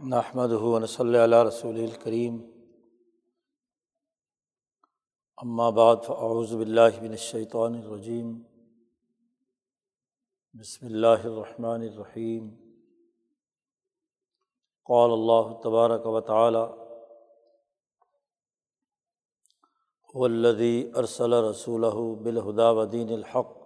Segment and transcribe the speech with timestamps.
[0.00, 2.36] نحمد ہُون صلی اللہ رسول الکریم
[5.74, 8.30] بعد فاعوذ باللہ من الشیطان الرجیم
[10.54, 12.48] بسم اللہ الرحمن الرحیم
[14.86, 16.64] قال اللہ تبارک و تعالی
[20.14, 21.90] والذی ارسل رسول
[22.22, 23.56] بالہدا ودین الحق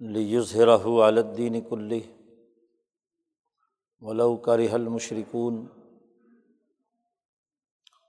[0.00, 2.19] لیظہرہ علی الدین کلہ
[4.02, 5.66] ولو کرہ المشرکون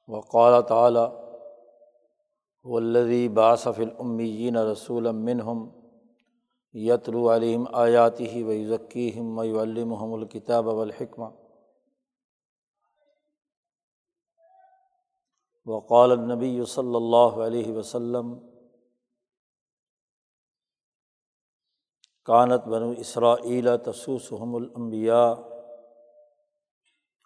[0.09, 1.09] وقال تعلیٰ
[2.65, 5.69] ولدی باصف العمین رسول منہم
[6.75, 11.29] یتلو علیم آیاتی و ذکیم ویلمحم الکتاب والحکمہ
[15.67, 18.33] وقال النبی صلی اللہ علیہ وسلم
[22.27, 25.50] کانت بنو اسرائیل تسوسحم الانبیاء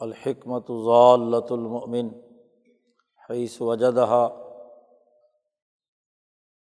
[0.00, 2.08] الحکمت ضالۃ المؤمن
[3.30, 4.28] حیث وجدہ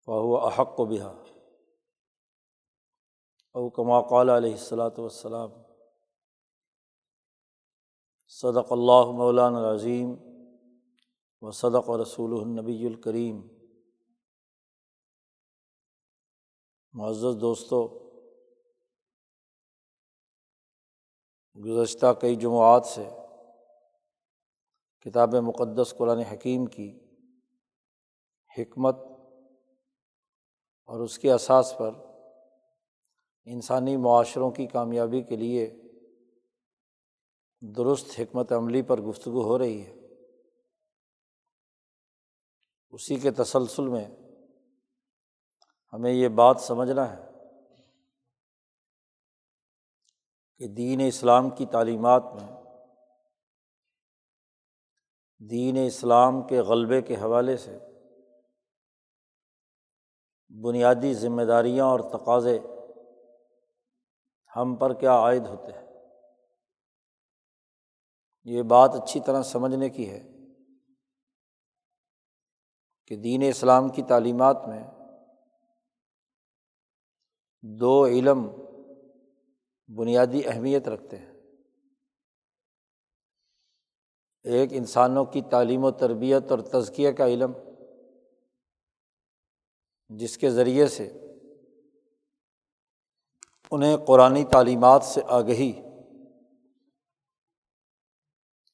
[0.06, 1.14] فہو احق و بحا
[3.56, 5.50] او کما قال علیہ الصلاۃ والسلام،
[8.28, 10.16] صدق اللہ مولان العظیم
[11.42, 13.48] و صدق و رسول النبی الکریم۔
[16.94, 17.88] معزز دوستوں
[21.56, 23.19] گزشتہ کئی جمعات سے
[25.02, 27.00] کتاب مقدس قرآن حکیم کی
[28.58, 28.96] حکمت
[30.86, 31.92] اور اس کے اساس پر
[33.46, 35.74] انسانی معاشروں کی کامیابی کے لیے
[37.62, 39.96] درست حکمت عملی پر گفتگو ہو رہی ہے۔
[42.92, 44.08] اسی کے تسلسل میں
[45.94, 47.30] ہمیں یہ بات سمجھنا ہے
[50.58, 52.59] کہ دین اسلام کی تعلیمات میں
[55.40, 57.80] دین اسلام کے غلبے کے حوالے سے
[60.62, 62.60] بنیادی ذمہ داریاں اور تقاضے
[64.56, 65.88] ہم پر کیا عائد ہوتے ہیں؟
[68.44, 70.30] یہ بات اچھی طرح سمجھنے کی ہے
[73.08, 74.84] کہ دین اسلام کی تعلیمات میں
[77.62, 78.48] دو علم
[79.88, 81.29] بنیادی اہمیت رکھتے ہیں۔
[84.44, 87.52] ایک انسانوں کی تعلیم و تربیت اور تزکیہ کا علم،
[90.10, 91.10] جس کے ذریعے سے
[93.72, 95.72] انہیں قرآن تعلیمات سے آگہی،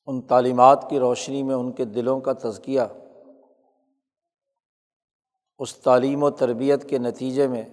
[0.08, 2.82] ان تعلیمات کی روشنی میں ان کے دلوں کا تزکیہ،
[5.59, 7.64] اس تعلیم و تربیت کے نتیجے میں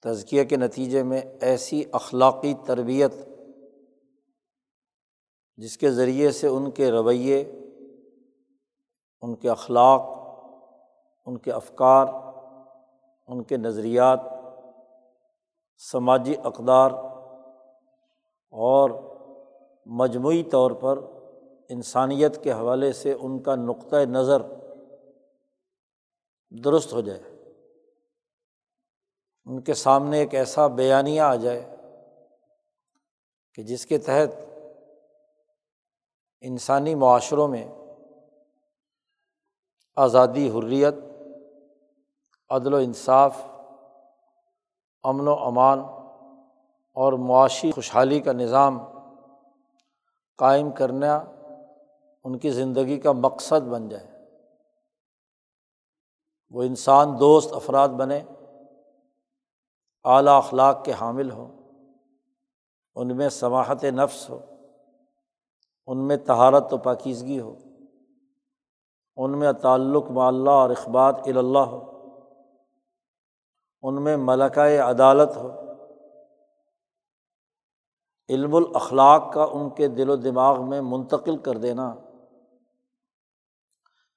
[0.00, 3.12] تزکیے کے نتیجے میں ایسی اخلاقی تربیت
[5.56, 7.40] جس کے ذریعے سے ان کے رویے،
[9.22, 10.00] ان کے اخلاق،
[11.26, 12.06] ان کے افکار،
[13.26, 14.20] ان کے نظریات،
[15.78, 16.90] سماجی اقدار
[18.50, 18.90] اور
[19.86, 20.98] مجموعی طور پر
[21.68, 24.42] انسانیت کے حوالے سے ان کا نقطۂ نظر
[26.64, 27.20] درست ہو جائے۔
[29.46, 31.76] ان کے سامنے ایک ایسا بیانیہ آ جائے
[33.54, 34.51] کہ جس کے تحت
[36.44, 37.68] انسانی معاشروں میں
[39.96, 40.94] آزادی، حریت،
[42.48, 43.40] عدل و انصاف،
[45.02, 45.78] امن و امان
[46.92, 48.78] اور معاشی خوشحالی کا نظام
[50.36, 51.24] قائم کرنا
[52.24, 54.06] ان کی زندگی کا مقصد بن جائے۔
[56.50, 58.20] وہ انسان دوست افراد بنے،
[60.04, 61.72] اعلیٰ اخلاق کے حامل ہوں،
[62.94, 64.51] ان میں سماحت نفس ہو۔
[65.86, 67.56] ان میں تہارت و پاکیزگی ہو،
[69.16, 71.92] ان میں تعلق معلّہ اور اخبات الا ہو،
[73.82, 75.62] ان میں ملکۂ عدالت ہو۔
[78.28, 81.94] علم الاخلاق کا ان کے دل و دماغ میں منتقل کر دینا۔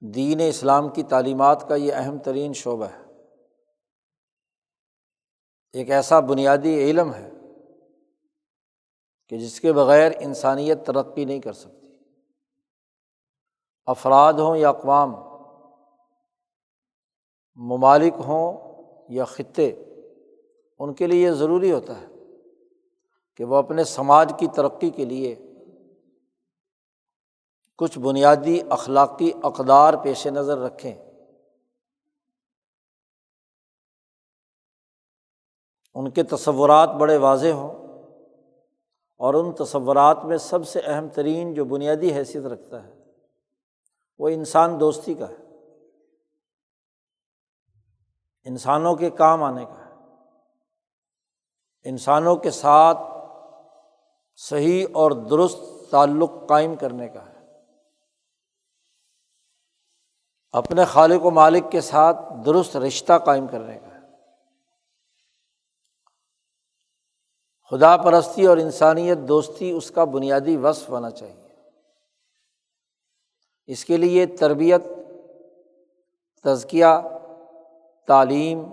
[0.01, 3.05] دین اسلام کی تعلیمات کا یہ اہم ترین شعبہ ہے۔
[5.73, 7.31] ایک ایسا بنیادی علم ہے
[9.27, 11.97] کہ جس کے بغیر انسانیت ترقی نہیں کر سکتی۔
[13.85, 15.15] افراد ہوں یا اقوام،
[17.55, 18.57] ممالک ہوں
[19.09, 19.83] یا خطے،
[20.79, 22.05] ان کے لیے یہ ضروری ہوتا ہے
[23.35, 25.35] کہ وہ اپنے سماج کی ترقی کے لیے
[27.77, 30.95] کچھ بنیادی اخلاقی اقدار پیش نظر رکھیں۔
[35.95, 37.84] ان کے تصورات بڑے واضح ہوں۔
[39.17, 43.03] اور ان تصورات میں سب سے اہم ترین جو بنیادی حیثیت رکھتا ہے،
[44.19, 45.45] وہ انسان دوستی کا ہے۔
[48.45, 49.93] انسانوں کے کام آنے کا ہے۔
[51.83, 52.97] انسانوں کے ساتھ
[54.35, 55.59] صحیح اور درست
[55.91, 57.35] تعلق قائم کرنے کا ہے۔
[60.51, 63.94] اپنے خالق و مالک کے ساتھ درست رشتہ قائم کرنے کا ہے۔
[67.71, 71.47] خدا پرستی اور انسانیت دوستی اس کا بنیادی وصف ہونا چاہیے۔
[73.67, 74.83] اس کے لیے تربیت،
[76.43, 76.85] تزکیہ،
[78.07, 78.63] تعلیم،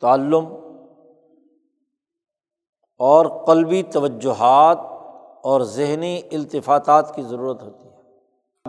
[0.00, 0.44] تعلم
[2.98, 4.78] اور قلبی توجہات
[5.42, 8.00] اور ذہنی التفاطات کی ضرورت ہوتی ہے۔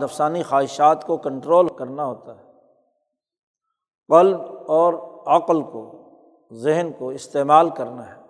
[0.04, 2.52] نفسانی خواہشات کو کنٹرول کرنا ہوتا ہے۔
[4.08, 4.94] قلب اور
[5.26, 6.10] عقل کو،
[6.54, 8.21] ذہن کو استعمال کرنا ہے۔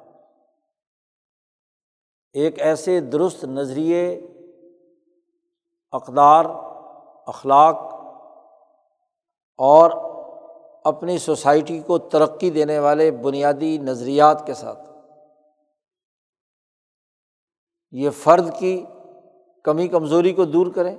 [2.33, 4.27] ایک ایسے درست نظریے،
[5.91, 6.45] اقدار،
[7.27, 7.75] اخلاق
[9.57, 9.91] اور
[10.83, 14.91] اپنی سوسائٹی کو ترقی دینے والے بنیادی نظریات کے ساتھ۔
[17.91, 18.85] یہ فرد کی
[19.63, 20.95] کمی، کمزوری کو دور کریں۔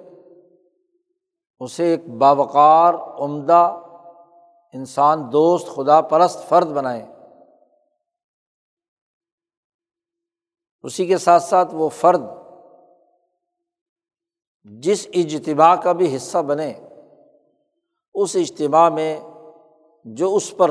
[1.61, 3.79] اسے ایک باوقار، عمدہ
[4.73, 7.12] انسان، دوست، خدا پرست فرد بنائیں۔
[10.83, 12.23] اسی کے ساتھ ساتھ وہ فرد
[14.65, 16.73] جس اجتماع کا بھی حصہ بنے،
[18.15, 19.21] اس اجتماع میں
[20.05, 20.71] جو اس پر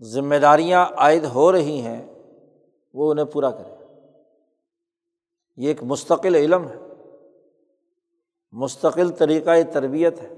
[0.00, 2.06] ذمہ داریاں عائد ہو رہی ہیں،
[2.94, 3.76] وہ انہیں پورا کرے
[5.56, 6.76] یہ ایک مستقل علم ہے،
[8.52, 10.34] مستقل طریقۂ تربیت ہے۔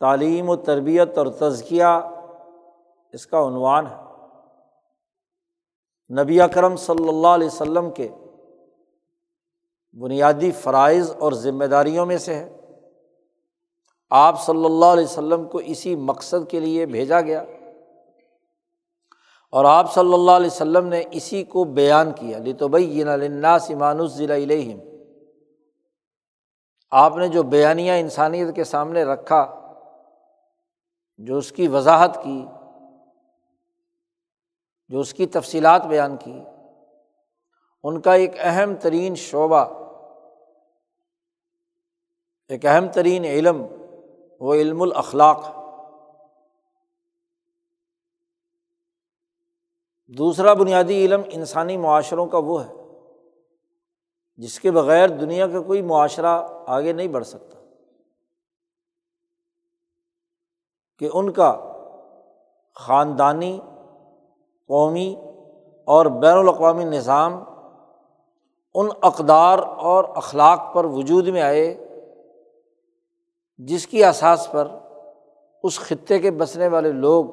[0.00, 1.84] تعلیم و تربیت اور تزکیہ
[3.12, 4.07] اس کا عنوان ہے۔
[6.10, 8.08] نبی اکرم صلی اللہ علیہ وسلم کے
[9.92, 12.56] بنیادی فرائض اور ذمہ داریوں میں سے ہے۔
[14.10, 17.44] آپ صلی اللہ علیہ وسلم کو اسی مقصد کے لیے بھیجا گیا۔
[19.50, 23.04] اور آپ صلی اللہ علیہ وسلم نے اسی کو بیان کیا۔ لتوبئی
[23.60, 24.78] سمان ضلع علیہم
[26.90, 29.54] آپ نے جو بیانیہ انسانیت کے سامنے رکھا،
[31.18, 32.46] جو اس کی وضاحت کی
[34.88, 36.40] جو اس کی تفصیلات بیان کی،
[37.82, 39.88] ان کا ایک اہم ترین شعبہ،
[42.48, 43.66] ایک اہم ترین علم،
[44.40, 45.44] وہ علم الاخلاق۔
[50.06, 52.72] دوسرا بنیادی علم انسانی معاشروں کا وہ ہے،
[54.36, 57.58] جس کے بغیر دنیا کا کوئی معاشرہ آگے نہیں بڑھ سکتا۔
[60.98, 61.72] کہ ان کا
[62.74, 63.60] خاندانی
[64.68, 65.16] قومی
[65.84, 67.44] اور بین الاقوامی نظام
[68.74, 71.88] ان اقدار اور اخلاق پر وجود میں آئے
[73.58, 74.68] جس کی اساس پر
[75.62, 77.24] اس خطے کے بسنے والے لوگ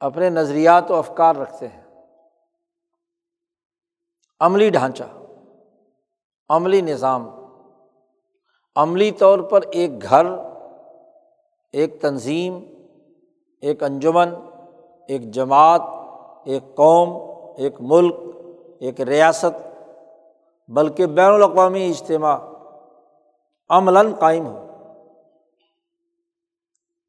[0.00, 1.82] اپنے نظریات و افکار رکھتے ہیں۔
[4.40, 5.04] عملی ڈھانچہ،
[6.48, 7.30] عملی نظام،
[8.76, 10.26] عملی طور پر ایک گھر،
[11.72, 12.64] ایک تنظیم،
[13.60, 14.28] ایک انجمن
[15.08, 15.82] ایک جماعت،
[16.44, 18.14] ایک قوم، ایک ملک،
[18.80, 19.80] ایک ریاست،
[20.68, 22.38] بلکہ بین الاقوامی اجتماع
[23.68, 24.66] عملاً قائم ہو۔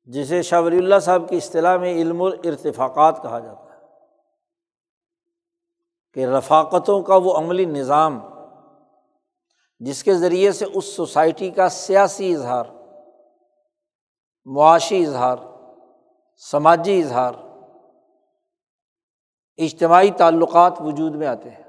[0.04, 3.82] جسے شاہ ولی اللہ صاحب کی اصطلاح میں علم الرتفاقات کہا جاتا ہے۔
[6.14, 8.20] کہ رفاقتوں کا وہ عملی نظام،
[9.80, 12.64] جس کے ذریعے سے اس سوسائٹی کا سیاسی اظہار،
[14.46, 15.38] معاشی اظہار،
[16.38, 17.34] سماجی اظہار
[19.58, 21.64] اجتماعی تعلقات وجود میں آتے ہیں۔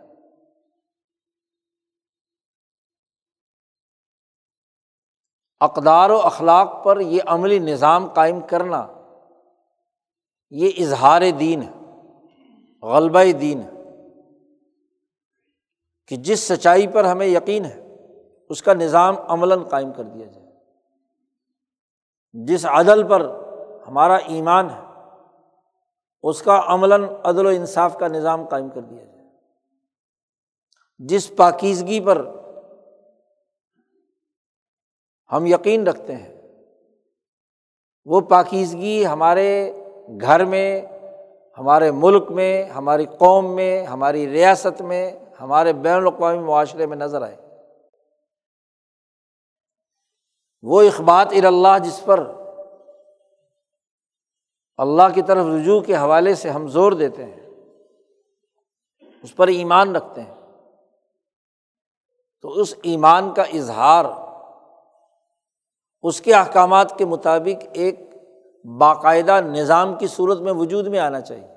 [5.61, 8.87] اقدار و اخلاق پر یہ عملی نظام قائم کرنا،
[10.51, 11.73] یہ اظہار دین ہے،
[12.87, 13.71] غلبہ دین ہے۔
[16.07, 17.97] کہ جس سچائی پر ہمیں یقین ہے،
[18.49, 20.47] اس کا نظام عملاً قائم کر دیا جائے۔
[22.33, 23.21] جس عدل پر
[23.89, 24.86] ہمارا ایمان ہے
[26.23, 29.17] اس کا عملاً عدل و انصاف کا نظام قائم کر دیا جائے۔
[30.99, 32.27] جس پاکیزگی پر
[35.33, 36.43] ہم یقین رکھتے ہیں،
[38.05, 39.73] وہ پاکیزگی ہمارے
[40.21, 40.83] گھر میں،
[41.59, 47.23] ہمارے ملک میں، ہماری قوم میں، ہماری ریاست میں، ہمارے بین الاقوامی معاشرے میں نظر
[47.23, 47.37] آئے۔
[50.63, 52.31] وہ اخبات اللہ جس پر
[54.77, 57.51] اللہ کی طرف رجوع کے حوالے سے ہم زور دیتے ہیں،
[59.23, 60.35] اس پر ایمان رکھتے ہیں۔
[62.43, 64.05] تو اس ایمان کا اظہار،
[66.03, 68.01] اس کے احکامات کے مطابق ایک
[68.79, 71.49] باقاعدہ نظام کی صورت میں وجود میں آنا چاہیے۔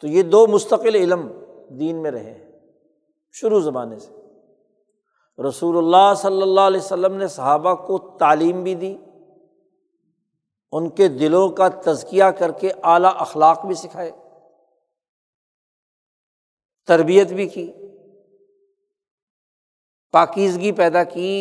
[0.00, 1.28] تو یہ دو مستقل علم
[1.68, 2.52] دین میں رہے ہیں،
[3.32, 4.12] شروع زمانے سے۔
[5.48, 8.96] رسول اللہ صلی اللہ علیہ وسلم نے صحابہ کو تعلیم بھی دی
[10.74, 14.10] ان کے دلوں کا تزکیہ کر کے اعلیٰ اخلاق بھی سکھائے،
[16.88, 17.66] تربیت بھی کی،
[20.14, 21.34] پاکیزگی پیدا کی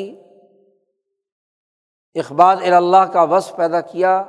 [2.15, 4.23] اقبال اللہ کا وصف پیدا کیا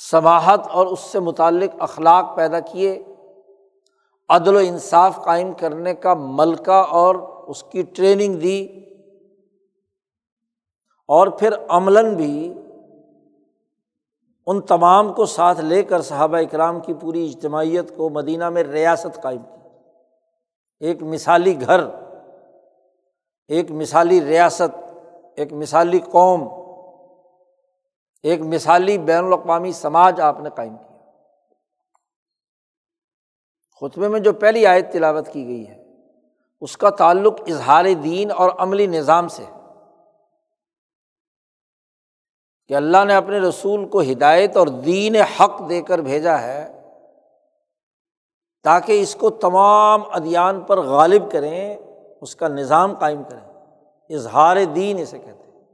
[0.00, 2.92] سماہت اور اس سے متعلق اخلاق پیدا کیے،
[4.30, 7.14] عدل و انصاف قائم کرنے کا ملکہ اور
[7.48, 8.60] اس کی ٹریننگ دی،
[11.08, 12.36] اور پھر عملاً بھی
[14.46, 19.22] ان تمام کو ساتھ لے کر صحابہ اکرام کی پوری اجتماعیت کو مدینہ میں ریاست
[19.22, 19.68] قائم کی۔
[20.80, 21.80] ایک مثالی گھر،
[23.48, 24.94] ایک مثالی ریاست،
[25.36, 26.48] ایک مثالی قوم،
[28.22, 30.96] ایک مثالی بین الاقوامی سماج آپ نے قائم کیا۔
[33.80, 35.84] خطبے میں جو پہلی آیت تلاوت کی گئی ہے،
[36.60, 39.55] اس کا تعلق اظہار دین اور عملی نظام سے ہے۔
[42.68, 46.72] کہ اللہ نے اپنے رسول کو ہدایت اور دین حق دے کر بھیجا ہے
[48.64, 51.76] تاکہ اس کو تمام ادیان پر غالب کریں،
[52.20, 53.52] اس کا نظام قائم کریں۔
[54.14, 55.64] اظہار دین اسے کہتے ہیں۔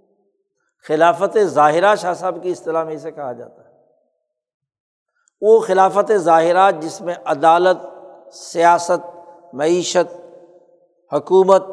[0.89, 3.75] خلافت ظاہرہ شاہ صاحب کی اصطلاح میں اسے کہا جاتا ہے۔
[5.41, 7.79] وہ خلافت ظاہرہ جس میں عدالت،
[8.35, 9.17] سیاست،
[9.55, 10.37] معیشت،
[11.13, 11.65] حکومت،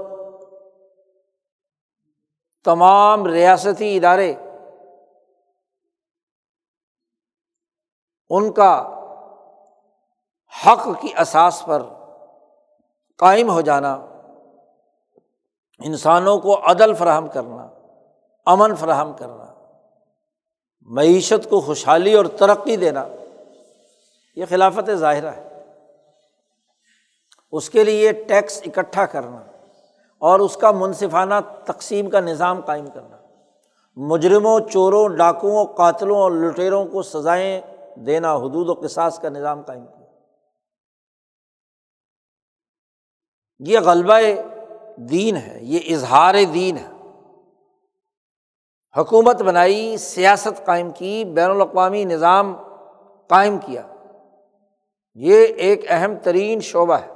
[2.66, 4.34] تمام ریاستی ادارے
[8.30, 8.96] ان کا
[10.66, 11.84] حق کی اساس پر
[13.18, 13.94] قائم ہو جانا،
[15.80, 17.68] انسانوں کو عدل فراہم کرنا،
[18.46, 19.54] امن فراہم کرنا،
[20.82, 23.08] معیشت کو خوشحالی اور ترقی دینا،
[24.36, 25.64] یہ خلافت ظاہرہ ہے۔
[27.52, 29.42] اس کے لیے ٹیکس اکٹھا کرنا
[30.18, 33.18] اور اس کا منصفانہ تقسیم کا نظام قائم کرنا۔
[33.96, 37.62] مجرموں، چوروں، ڈاکوؤں، قاتلوں اور لٹیروں کو سزائیں
[38.06, 40.06] دینا حدود و قصاص کا نظام قائم کیا۔
[43.60, 44.20] یہ غلبہ
[44.98, 46.88] دین ہے، یہ اظہار دین ہے۔
[48.98, 52.56] حکومت بنائی، سیاست قائم کی، بین الاقوامی نظام
[53.28, 53.88] قائم کیا۔
[55.14, 57.12] یہ ایک اہم ترین شعبہ ہے۔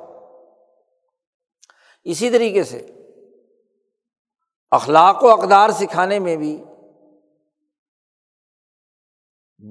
[2.04, 2.88] اسی طریقے سے
[4.72, 6.64] اخلاق و اقدار سکھانے میں بھی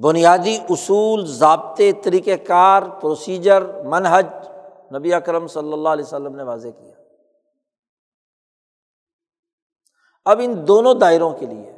[0.00, 4.26] بنیادی اصول، ضابطے طریقۂ کار پروسیجر منحج
[4.96, 6.94] نبی اکرم صلی اللہ علیہ وسلم نے واضح کیا۔
[10.24, 11.72] اب ان دونوں دائروں کے لیے،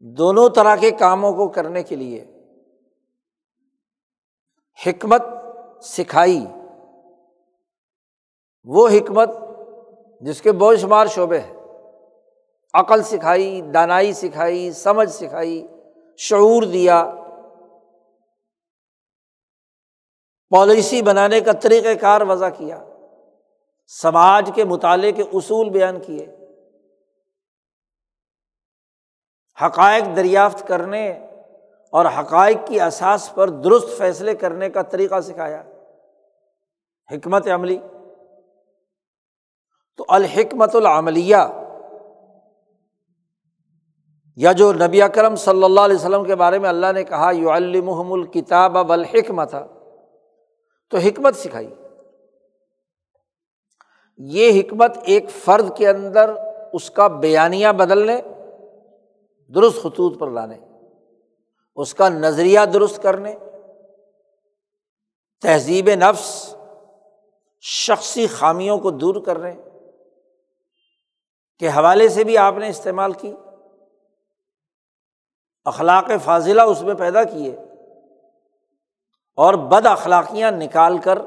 [0.00, 2.48] دونوں طرح کے کاموں کو کرنے کے لیے
[4.86, 5.22] حکمت
[5.82, 6.46] سکھائی۔
[8.64, 9.28] وہ حکمت
[10.20, 11.61] جس کے بہت شمار شعبے ہیں۔
[12.74, 15.66] عقل سکھائی، دانائی سکھائی، سمجھ سکھائی،
[16.16, 17.10] شعور دیا۔
[20.50, 22.84] پالیسی بنانے کا طریقۂ کار وضع کیا۔
[23.86, 26.36] سماج کے مطالعے کے اصول بیان کیے۔
[29.66, 31.10] حقائق دریافت کرنے
[31.92, 35.62] اور حقائق کی اثاث پر درست فیصلے کرنے کا طریقہ سکھایا۔
[37.10, 37.78] حکمت عملی۔
[39.96, 41.36] تو الحکمت العملیہ۔
[44.36, 47.50] یا جو نبی اکرم صلی اللہ علیہ وسلم کے بارے میں اللہ نے کہا یو
[47.50, 49.54] المحم الکتاب اب الحکمت
[50.90, 51.74] تو حکمت سکھائی۔
[54.18, 56.30] یہ حکمت ایک فرد کے اندر
[56.72, 58.20] اس کا بیانیہ بدلنے،
[59.54, 60.58] درست خطوط پر لانے،
[61.76, 63.34] اس کا نظریہ درست کرنے،
[65.42, 66.54] تہذیب نفس،
[67.60, 69.52] شخصی خامیوں کو دور کرنے،
[71.58, 73.34] کے حوالے سے بھی آپ نے استعمال کی۔
[75.64, 77.56] اخلاق فاضلہ اس میں پیدا کیے
[79.36, 81.18] اور بد اخلاقیاں نکال کر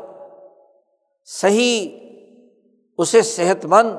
[1.26, 2.06] صحیح
[2.98, 3.92] اسے صحت مند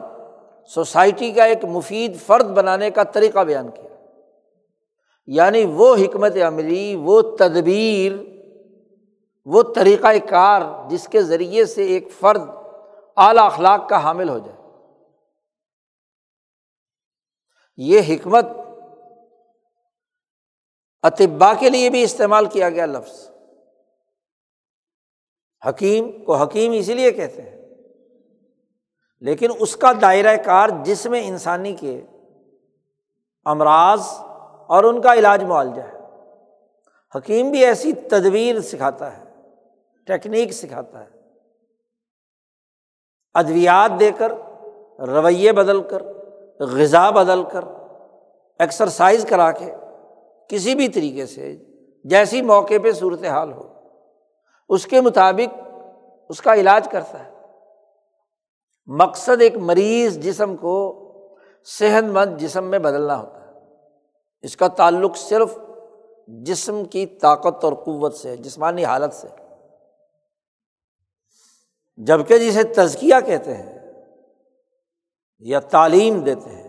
[0.69, 3.97] سوسائٹی کا ایک مفید فرد بنانے کا طریقہ بیان کیا۔
[5.27, 8.13] یعنی وہ حکمت عملی، وہ تدبیر،
[9.45, 12.43] وہ طریقۂ کار جس کے ذریعے سے ایک فرد
[13.17, 14.57] اعلیٰ اخلاق کا حامل ہو جائے۔
[17.77, 18.47] یہ حکمت
[21.07, 23.31] اطبا کے لیے بھی استعمال کیا گیا لفظ۔
[25.69, 27.57] حکیم کو حکیم اسی لیے کہتے ہیں۔
[29.21, 32.03] لیکن اس کا دائرۂ کار جس میں انسانی کے
[33.45, 34.01] امراض
[34.67, 35.99] اور ان کا علاج معالجہ ہے۔
[37.17, 39.25] حکیم بھی ایسی تدبیر سکھاتا ہے،
[40.07, 41.11] ٹیکنیک سکھاتا ہے۔
[43.35, 44.33] ادویات دے کر،
[45.01, 46.03] رویے بدل کر،
[46.61, 47.65] غذا بدل کر
[48.59, 49.75] ایکسرسائز کرا کے
[50.49, 51.57] کسی بھی طریقے سے
[52.05, 53.73] جیسی موقع پہ صورت حال ہو،
[54.69, 55.61] اس کے مطابق
[56.29, 57.31] اس کا علاج کرتا ہے۔
[58.87, 61.03] مقصد ایک مریض جسم کو
[61.65, 63.53] صحت مند جسم میں بدلنا ہوتا ہے۔
[64.43, 65.59] اس کا تعلق صرف
[66.29, 69.29] جسم کی طاقت اور قوت سے، جسمانی حالت سے۔
[71.97, 73.79] جبکہ جسے تزکیہ کہتے ہیں
[75.39, 76.69] یا تعلیم دیتے ہیں،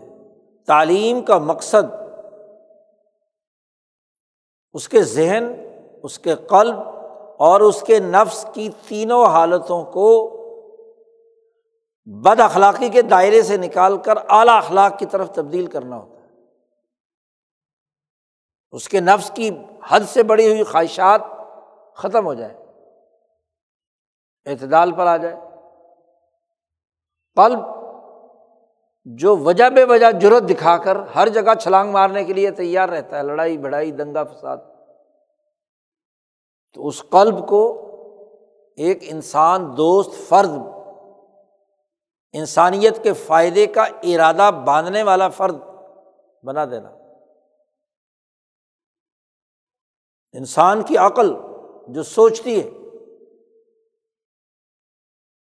[0.66, 2.07] تعلیم کا مقصد
[4.72, 5.44] اس کے ذہن،
[6.02, 6.76] اس کے قلب
[7.38, 10.34] اور اس کے نفس کی تینوں حالتوں کو
[12.04, 16.28] بد اخلاقی کے دائرے سے نکال کر اعلیٰ اخلاق کی طرف تبدیل کرنا ہوتا ہے۔
[18.70, 19.50] اس کے نفس کی
[19.88, 21.20] حد سے بڑی ہوئی خواہشات
[21.94, 22.54] ختم ہو جائے
[24.46, 25.36] اعتدال پر آ جائے
[27.36, 27.58] قلب
[29.16, 33.18] جو وجہ بے وجہ جرت دکھا کر ہر جگہ چھلانگ مارنے کے لیے تیار رہتا
[33.18, 34.56] ہے، لڑائی بڑائی دنگا فساد۔
[36.72, 37.84] تو اس قلب کو
[38.76, 40.50] ایک انسان، دوست، فرد،
[42.32, 45.56] انسانیت کے فائدے کا ارادہ باندھنے والا فرد
[46.42, 46.88] بنا دینا۔
[50.32, 51.34] انسان کی عقل
[51.88, 52.70] جو سوچتی ہے،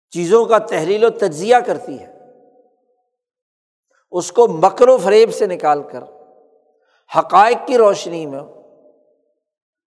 [0.10, 2.19] چیزوں کا تحریل و تجزیہ کرتی ہے۔
[4.12, 6.04] اس کو مکر و فریب سے نکال کر،
[7.18, 8.40] حقائق کی روشنی میں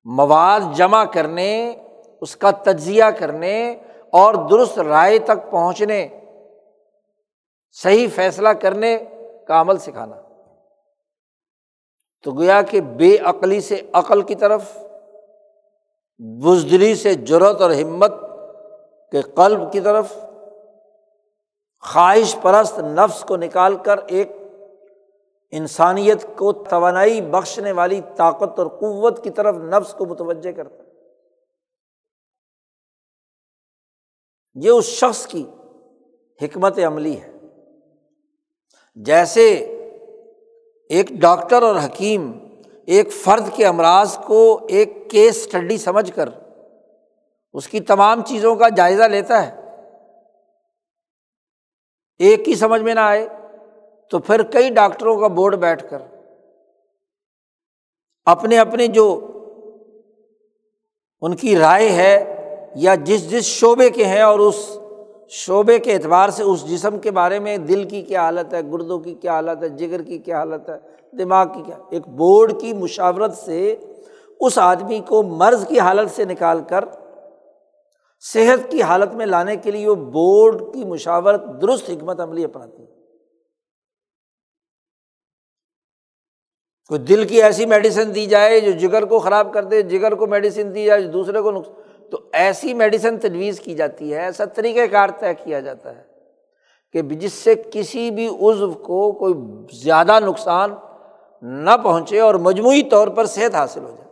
[0.04, 1.76] مواد جمع کرنے،
[2.20, 3.72] اس کا تجزیہ کرنے
[4.10, 6.08] اور درست رائے تک پہنچنے،
[7.72, 8.98] صحیح فیصلہ کرنے
[9.48, 10.16] کا عمل سکھانا۔
[12.22, 14.78] تو گویا کہ بے عقلی سے عقل کی طرف،
[16.18, 18.12] بزدلی سے جرت اور ہمت
[19.10, 20.16] کے قلب کی طرف
[21.82, 24.28] خواہش پرست نفس کو نکال کر ایک
[25.50, 30.88] انسانیت کو توانائی بخشنے والی طاقت اور قوت کی طرف نفس کو متوجہ کرتا ہے۔
[34.54, 35.46] یہ اس شخص کی
[36.42, 37.32] حکمت عملی ہے۔
[38.94, 39.54] جیسے
[40.88, 42.32] ایک ڈاکٹر اور حکیم
[42.86, 46.28] ایک فرد کے امراض کو ایک کیس اسٹڈی سمجھ کر
[47.52, 49.61] اس کی تمام چیزوں کا جائزہ لیتا ہے۔
[52.18, 53.28] ایک ہی سمجھ میں نہ آئے
[54.08, 55.98] تو پھر کئی ڈاکٹروں کا بورڈ بیٹھ کر
[58.24, 59.28] اپنے اپنے جو
[61.20, 62.34] ان کی رائے ہے
[62.74, 64.78] یا جس جس شعبے کے ہیں اور اس
[65.28, 68.98] شعبے کے اعتبار سے اس جسم کے بارے میں دل کی کیا حالت ہے، گردوں
[68.98, 70.76] کی کیا حالت ہے، جگر کی کیا حالت ہے،
[71.18, 73.76] دماغ کی کیا، ایک بورڈ کی مشاورت سے
[74.40, 76.84] اس آدمی کو مرض کی حالت سے نکال کر
[78.24, 82.82] صحت کی حالت میں لانے کے لیے وہ بورڈ کی مشاورت درست حکمت عملی اپناتی
[82.82, 82.86] ہے۔
[86.88, 90.26] کوئی دل کی ایسی میڈیسن دی جائے جو جگر کو خراب کر دے، جگر کو
[90.26, 94.44] میڈیسن دی جائے جو دوسرے کو نقصان تو ایسی میڈیسن تجویز کی جاتی ہے، ایسا
[94.44, 96.04] طریقۂ کار طے کیا جاتا ہے
[96.92, 99.34] کہ جس سے کسی بھی عزو کو کوئی
[99.76, 100.74] زیادہ نقصان
[101.42, 104.10] نہ پہنچے اور مجموعی طور پر صحت حاصل ہو جائے۔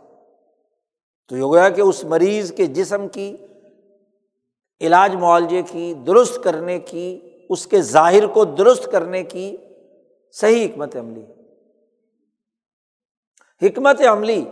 [1.29, 3.37] تو یہ گویا کہ اس مریض کے جسم کی
[4.81, 9.55] علاج معالجے کی، درست کرنے کی، اس کے ظاہر کو درست کرنے کی
[10.35, 11.25] صحیح حکمت عملی
[13.61, 14.43] حکمت عملی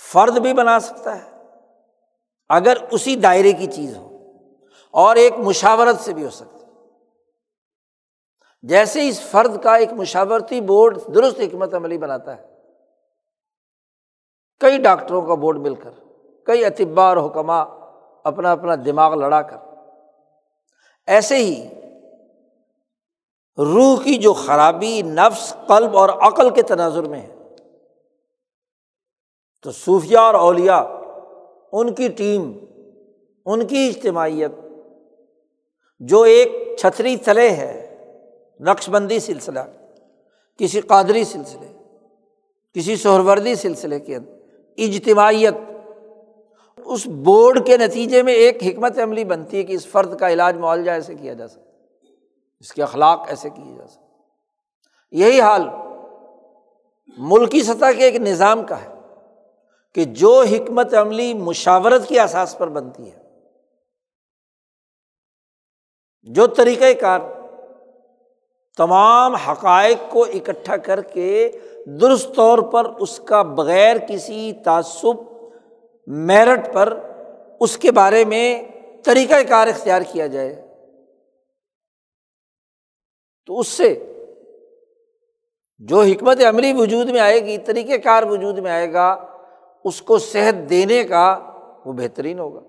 [0.00, 1.30] فرد بھی بنا سکتا ہے،
[2.50, 4.08] اگر اسی دائرے کی چیز ہو،
[4.94, 6.64] اور ایک مشاورت سے بھی ہو سکتی۔
[8.64, 12.46] جیسے اس فرد کا ایک مشاورتی بورڈ درست حکمت عملی بناتا ہے،
[14.60, 15.90] کئی ڈاکٹروں کا بورڈ مل کر،
[16.46, 17.64] کئی اطبا اور حکمہ
[18.26, 19.56] اپنا اپنا دماغ لڑا کر۔
[21.08, 21.68] ایسے ہی
[23.58, 27.34] روح کی جو خرابی نفس، قلب اور عقل کے تناظر میں ہے،
[29.64, 30.78] تو صوفیہ اور اولیا
[31.72, 32.52] ان کی ٹیم،
[33.46, 34.50] ان کی اجتماعیت،
[36.00, 37.72] جو ایک چھتری تلے ہے،
[38.60, 39.60] نقش بندی سلسلہ،
[40.60, 41.72] کسی قادری سلسلے،
[42.76, 44.32] کسی سہروردی سلسلے کے اندر،
[44.78, 45.54] اجتماعیت
[46.86, 50.56] اس بورڈ کے نتیجے میں ایک حکمت عملی بنتی ہے کہ اس فرد کا علاج
[50.56, 51.70] معالجہ ایسے کیا جا سکتا
[52.60, 54.06] اس کے اخلاق ایسے کیے جا سکتے
[55.10, 55.62] یہی حال
[57.18, 58.94] ملکی سطح کے ایک نظام کا ہے
[59.94, 63.18] کہ جو حکمت عملی مشاورت کی احساس پر بنتی ہے۔
[66.22, 67.20] جو طریقۂ کار
[68.76, 71.50] تمام حقائق کو اکٹھا کر کے
[71.86, 75.35] درست طور پر اس کا بغیر کسی تعصب
[76.06, 76.98] میرٹ پر
[77.60, 78.62] اس کے بارے میں
[79.04, 80.66] طریقۂ کار اختیار کیا جائے۔
[83.46, 84.12] تو اس سے
[85.78, 89.12] جو حکمت عملی وجود میں آئے گی طریقۂ کار وجود میں آئے گا،
[89.84, 91.38] اس کو صحت دینے کا
[91.84, 92.60] وہ بہترین ہوگا۔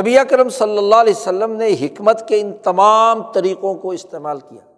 [0.00, 4.72] نبی اکرم صلی اللہ علیہ وسلم نے حکمت کے ان تمام طریقوں کو استعمال کیا۔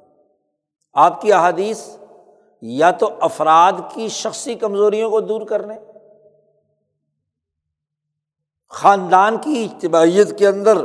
[0.93, 1.97] آپ کی احادیث
[2.63, 5.75] یا تو افراد کی شخصی کمزوریوں کو دور کرنے
[8.71, 10.79] خاندان کی اجتماعیت کے اندر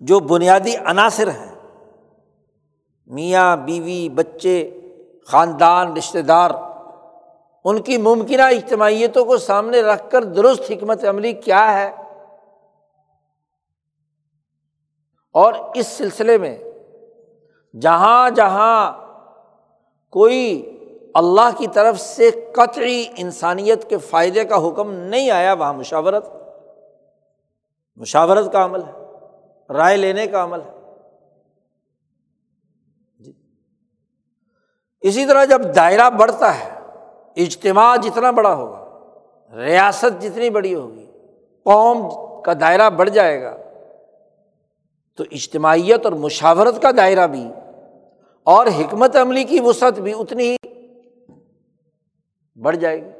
[0.00, 1.54] جو بنیادی عناصر ہیں،
[3.06, 4.80] میاں، بیوی، بچے،
[5.26, 6.50] خاندان رشتے دار،
[7.64, 11.90] ان کی ممکنہ اجتماعیتوں کو سامنے رکھ کر درست حکمت عملی کیا ہے؟
[15.34, 16.58] اور اس سلسلے میں
[17.80, 18.92] جہاں جہاں
[20.10, 20.77] کوئی
[21.18, 26.24] اللہ کی طرف سے قطعی انسانیت کے فائدے کا حکم نہیں آیا، وہاں مشاورت۔
[27.96, 28.92] مشاورت کا عمل ہے،
[29.70, 30.94] رائے لینے کا عمل ہے۔
[33.20, 33.32] جی۔
[35.00, 36.68] اسی طرح جب دائرہ بڑھتا ہے،
[37.36, 39.10] اجتماع جتنا بڑا ہوگا،
[39.56, 41.06] ریاست جتنی بڑی ہوگی،
[41.64, 42.08] قوم
[42.42, 43.56] کا دائرہ بڑھ جائے گا،
[45.16, 47.48] تو اجتماعیت اور مشاورت کا دائرہ بھی
[48.44, 50.56] اور حکمت عملی کی وسعت بھی اتنی ہی
[52.62, 53.10] بڑھ جائے گی۔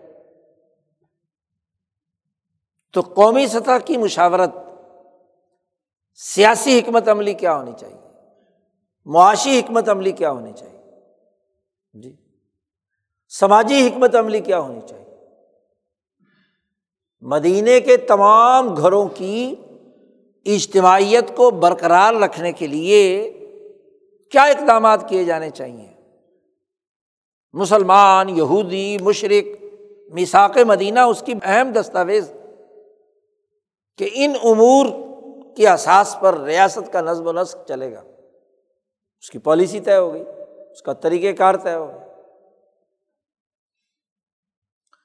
[2.93, 4.51] تو قومی سطح کی مشاورت،
[6.15, 7.97] سیاسی حکمت عملی کیا ہونی چاہیے؟
[9.07, 10.79] معاشی حکمت عملی کیا ہونی چاہیے؟
[11.95, 12.17] جی۔
[13.29, 15.15] سماجی حکمت عملی کیا ہونی چاہیے؟
[17.21, 19.55] مدینے کے تمام گھروں کی
[20.45, 23.33] اجتماعیت کو برقرار رکھنے کے لیے
[24.31, 25.98] کیا اقدامات کیے جانے چاہیے؟
[27.53, 29.65] مسلمان، یہودی، مشرق
[30.13, 32.33] میساک مدینہ، اس کی اہم دستاویز
[33.99, 34.87] کہ ان امور
[35.57, 38.01] کے اساس پر ریاست کا نظم و نسق چلے گا۔
[39.21, 40.25] اس کی پالیسی طے ہو گئی
[40.71, 42.07] اس کا طریقۂ کار طے ہو گیا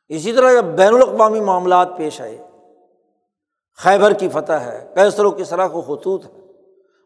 [0.07, 2.37] اسی طرح جب بین الاقوامی معاملات پیش آئے،
[3.77, 6.31] خیبر کی فتح ہے کیسر و کسرا کو خطوط ہے،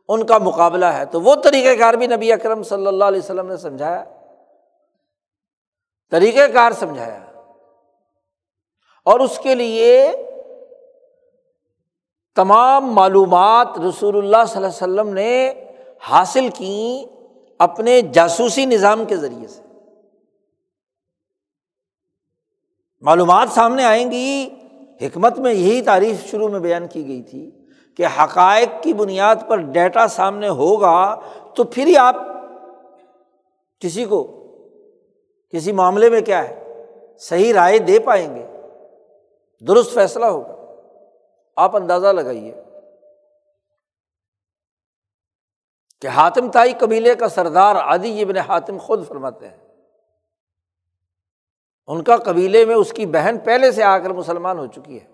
[0.08, 3.47] ان کا مقابلہ ہے، تو وہ طریقۂ کار بھی نبی اکرم صلی اللہ علیہ وسلم
[3.47, 4.16] نے سمجھایا۔
[6.12, 7.24] طریقۂ کار سمجھایا۔
[9.06, 10.12] اور اس کے لیے
[12.36, 15.54] تمام معلومات رسول اللہ صلی اللہ علیہ وسلم نے
[16.02, 17.06] حاصل کی
[17.60, 19.62] اپنے جاسوسی نظام کے ذریعے سے۔
[23.02, 24.50] معلومات سامنے آئیں گی۔
[25.02, 27.52] حکمت میں یہی تعریف شروع میں بیان کی گئی تھی
[27.98, 31.20] کہ حقائق کی بنیاد پر ڈیٹا سامنے ہوگا
[31.56, 32.15] تو پھر ہی آپ
[33.80, 34.46] کسی کو
[35.49, 36.83] کسی معاملے میں کیا ہے؟
[37.19, 38.45] صحیح رائے دے پائیں گے۔
[39.67, 40.53] درست فیصلہ ہوگا۔
[41.55, 42.63] آپ اندازہ لگائیے
[46.01, 49.57] کہ حاتم تائی قبیلے کا سردار عادی ابن حاتم خود فرماتے ہیں۔
[51.88, 55.07] ان کا قبیلے میں اس کی بہن پہلے سے آ کر مسلمان ہو چکی ہے۔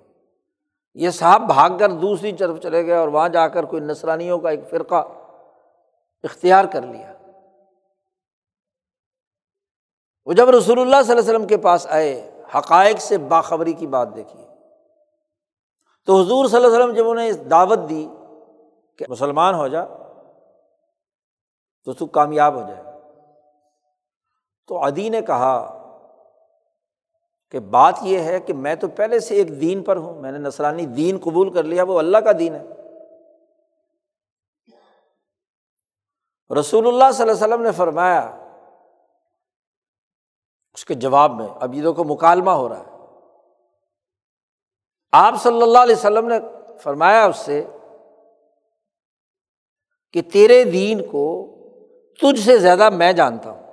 [0.94, 4.50] یہ صاحب بھاگ کر دوسری طرف چلے گئے اور وہاں جا کر کوئی نسرانیوں کا
[4.50, 5.08] ایک فرقہ
[6.24, 7.13] اختیار کر لیا۔
[10.26, 13.88] وہ جب رسول اللہ صلی اللہ علیہ وسلم کے پاس آئے، حقائق سے باخبری کی
[13.88, 14.46] بات دیکھی۔
[16.06, 18.08] تو حضور صلی اللہ علیہ وسلم جب انہیں دعوت دی
[18.98, 19.86] کہ مسلمان ہو جا،
[21.84, 22.84] تو تو کامیاب ہو جائے۔
[24.68, 25.80] تو ادی نے کہا
[27.52, 30.38] کہ بات یہ ہے کہ میں تو پہلے سے ایک دین پر ہوں، میں نے
[30.38, 32.64] نسرانی دین قبول کر لیا، وہ اللہ کا دین ہے۔
[36.60, 38.43] رسول اللہ صلی اللہ علیہ وسلم نے فرمایا
[40.74, 42.94] اس کے جواب میں، اب یہ کو مکالمہ ہو رہا ہے۔
[45.12, 46.36] آپ صلی اللہ علیہ وسلم نے
[46.78, 47.64] فرمایا اس سے
[50.14, 51.56] کہ تیرے دین کو
[52.22, 53.64] تجھ سے زیادہ میں جانتا ہوں۔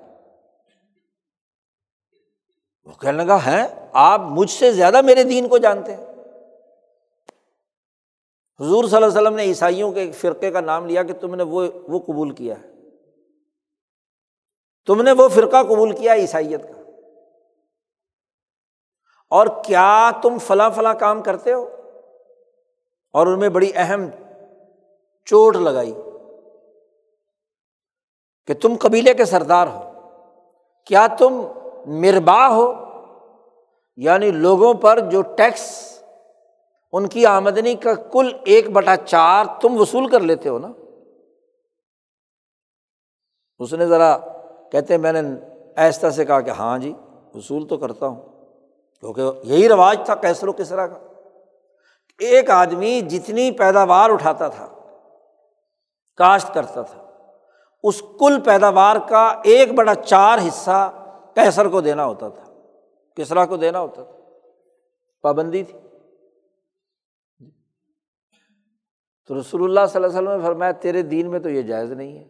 [2.85, 6.05] وہ کہنے لگا ہے آپ مجھ سے زیادہ میرے دین کو جانتے ہیں۔
[8.61, 11.35] حضور صلی اللہ علیہ وسلم نے عیسائیوں کے ایک فرقے کا نام لیا کہ تم
[11.35, 12.73] نے وہ وہ قبول کیا ہے۔
[14.87, 16.80] تم نے وہ فرقہ قبول کیا عیسائیت کا۔
[19.31, 21.69] اور کیا تم فلاں فلاں کام کرتے ہو؟
[23.12, 24.07] اور ان میں بڑی اہم
[25.25, 25.95] چوٹ لگائی
[28.47, 29.93] کہ تم قبیلے کے سردار ہو۔
[30.85, 31.43] کیا تم
[31.87, 32.75] مربا ہو؟
[33.97, 35.99] یعنی لوگوں پر جو ٹیکس،
[36.93, 40.69] ان کی آمدنی کا کل ایک بٹا چار تم وصول کر لیتے ہو نا؟
[43.59, 44.19] اس نے ذرا
[44.73, 45.21] کہتے میں نے
[45.77, 46.93] ایستا سے کہا کہ ہاں جی
[47.35, 48.30] وصول تو کرتا ہوں۔
[49.01, 50.99] کیونکہ یہی رواج تھا کیسر و کسرا کا
[52.19, 54.67] ایک آدمی جتنی پیداوار اٹھاتا تھا،
[56.17, 57.11] کاشت کرتا تھا،
[57.83, 62.45] اس کل پیداوار کا ایک بڑا چار حصہ کیسر کو دینا ہوتا تھا،
[63.17, 64.17] کسرا کو دینا ہوتا تھا۔
[65.23, 65.79] پابندی تھی۔
[69.27, 71.93] تو رسول اللہ صلی اللہ علیہ وسلم نے فرمایا، تیرے دین میں تو یہ جائز
[71.93, 72.25] نہیں ہے۔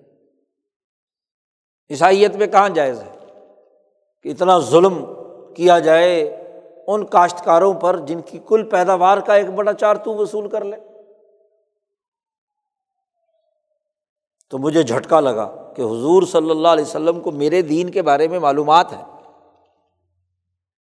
[1.90, 3.16] عیسائیت میں کہاں جائز ہے؟
[4.22, 5.06] کہ اتنا ظلم
[5.54, 6.39] کیا جائے
[6.86, 10.76] ان کاشتکاروں پر جن کی کل پیداوار کا ایک بڑا چار تو وصول کر لے۔
[14.50, 18.28] تو مجھے جھٹکا لگا کہ حضور صلی اللہ علیہ وسلم کو میرے دین کے بارے
[18.28, 19.02] میں معلومات ہے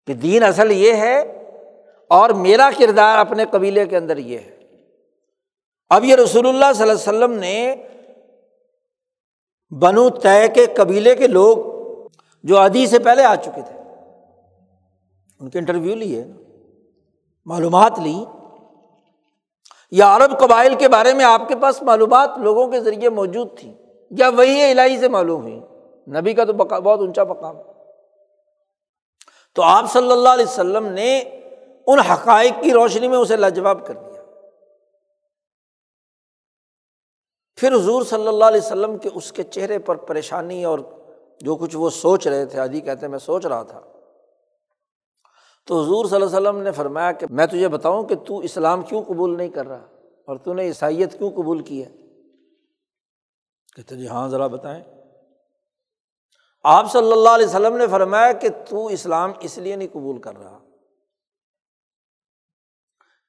[0.06, 1.46] کہ دین اصل یہ ہے
[2.08, 4.58] اور میرا کردار اپنے قبیلے کے اندر یہ ہے۔
[5.90, 7.86] اب یہ رسول اللہ صلی اللہ علیہ وسلم نے
[9.70, 11.56] بنو طے کے قبیلے کے لوگ
[12.44, 13.79] جو ادی سے پہلے آ چکے تھے
[15.40, 16.24] ان کے انٹرویو لیے،
[17.44, 18.24] معلومات لی
[19.90, 23.74] یا عرب قبائل کے بارے میں آپ کے پاس معلومات لوگوں کے ذریعے موجود تھی
[24.10, 25.60] یا وہی الہی سے معلوم ہوئی
[26.20, 27.56] نبی کا تو بہت اونچا مقام۔
[29.54, 31.18] تو آپ صلی اللہ علیہ وسلم نے
[31.86, 34.22] ان حقائق کی روشنی میں اسے لاجواب کر دیا۔
[37.56, 40.78] پھر حضور صلی اللہ علیہ وسلم کے اس کے چہرے پر پریشانی اور
[41.40, 43.80] جو کچھ وہ سوچ رہے تھے آدھی کہتے میں سوچ رہا تھا۔
[45.70, 48.82] تو حضور صلی اللہ علیہ وسلم نے فرمایا کہ میں تجھے بتاؤں کہ تو اسلام
[48.82, 49.86] کیوں قبول نہیں کر رہا
[50.26, 51.90] اور تو نے عیسائیت کیوں قبول کی ہے؟
[53.76, 54.84] کہتے جی ہاں ذرا بتائیں۔
[56.64, 60.38] آپ صلی اللہ علیہ وسلم نے فرمایا کہ تو اسلام اس لیے نہیں قبول کر
[60.38, 60.58] رہا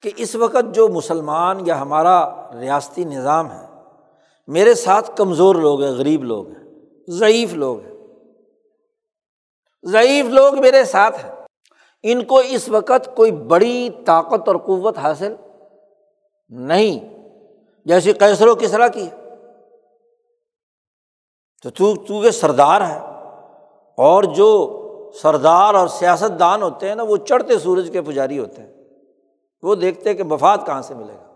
[0.01, 3.67] کہ اس وقت جو مسلمان یا ہمارا ریاستی نظام ہے،
[4.47, 6.69] میرے ساتھ کمزور لوگ ہیں، غریب لوگ ہیں،
[7.07, 7.93] ضعیف لوگ ہیں۔
[9.83, 11.40] ضعیف لوگ میرے ساتھ ہیں۔
[12.03, 15.35] ان کو اس وقت کوئی بڑی طاقت اور قوت حاصل
[16.49, 17.21] نہیں۔
[17.85, 19.09] جیسی کیسر و کسرا کی۔
[21.63, 22.99] تو تو تو کے سردار ہے
[23.97, 24.77] اور جو
[25.21, 28.73] سردار اور سیاست دان ہوتے ہیں نا، وہ چڑھتے سورج کے پجاری ہوتے ہیں۔
[29.63, 31.33] وہ دیکھتے ہیں کہ مفاد کہاں سے ملے گا۔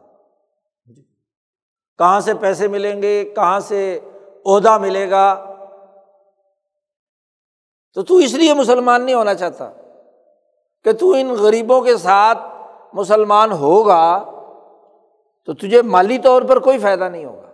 [1.98, 4.00] کہاں سے پیسے ملیں گے، کہاں سے
[4.46, 5.56] عہدہ ملے گا۔
[7.94, 9.72] تو تو اس لیے مسلمان نہیں ہونا چاہتا۔
[10.86, 12.38] کہ تو ان غریبوں کے ساتھ
[12.94, 14.24] مسلمان ہوگا
[15.46, 17.52] تو تجھے مالی طور پر کوئی فائدہ نہیں ہوگا۔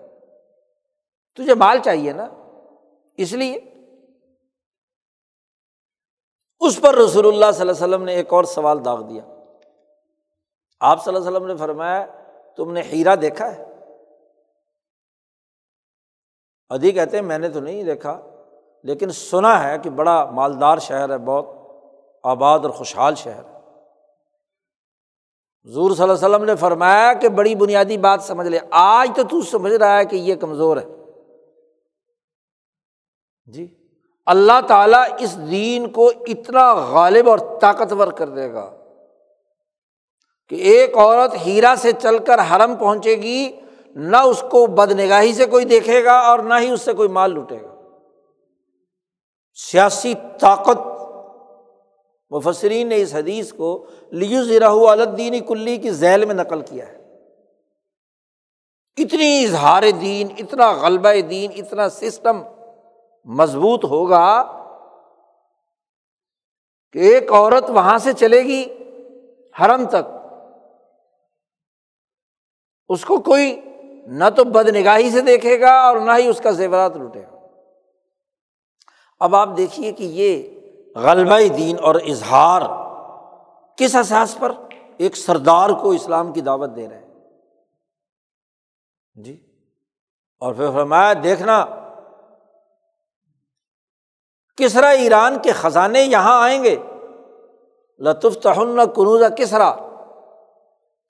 [1.35, 2.27] تجھے مال چاہیے نا،
[3.17, 3.59] اس لیے۔
[6.59, 9.23] اس پر رسول اللہ صلی اللہ علیہ وسلم نے ایک اور سوال داغ دیا۔
[10.79, 12.05] آپ صلی اللہ علیہ وسلم نے فرمایا،
[12.57, 13.65] تم نے ہیرا دیکھا ہے؟
[16.69, 18.21] ادھی کہتے ہیں، میں نے تو نہیں دیکھا،
[18.83, 21.60] لیکن سنا ہے کہ بڑا مالدار شہر ہے، بہت
[22.23, 23.43] آباد اور خوشحال شہر
[25.65, 29.23] حضور صلی اللہ علیہ وسلم نے فرمایا کہ بڑی بنیادی بات سمجھ لے۔ آج تو
[29.23, 30.85] تو سمجھ رہا ہے کہ یہ کمزور ہے۔
[33.45, 33.75] جی
[34.25, 38.75] اللہ تعالیٰ اس دین کو اتنا غالب اور طاقتور کر دے گا
[40.49, 43.59] کہ ایک عورت ہیرا سے چل کر حرم پہنچے گی،
[43.95, 47.09] نہ اس کو بد نگاہی سے کوئی دیکھے گا اور نہ ہی اس سے کوئی
[47.09, 47.75] مال لوٹے گا۔
[49.55, 50.90] سیاسی طاقت
[52.31, 57.01] مفسرین نے اس حدیث کو لیو ذراح الدین کلی کی ذیل میں نقل کیا ہے۔
[58.97, 62.41] اتنی اظہار دین، اتنا غلبہ دین، اتنا سسٹم
[63.25, 64.43] مضبوط ہوگا
[66.93, 68.65] کہ ایک عورت وہاں سے چلے گی
[69.61, 70.17] حرم تک۔
[72.89, 73.61] اس کو کوئی
[74.07, 77.47] نہ تو بد نگاہی سے دیکھے گا اور نہ ہی اس کا زیورات لوٹے گا۔
[79.19, 80.60] اب آپ دیکھیے کہ یہ
[80.95, 82.61] غلبہ دین اور اظہار
[83.77, 84.51] کس احساس پر
[84.97, 87.13] ایک سردار کو اسلام کی دعوت دے رہے ہیں؟
[89.15, 89.45] جی۔
[90.39, 91.65] اور پھر فرمایا، دیکھنا،
[94.57, 96.75] کس طرح ایران کے خزانے یہاں آئیں گے؟
[97.99, 99.75] لطف تہن کنوزا کسرا۔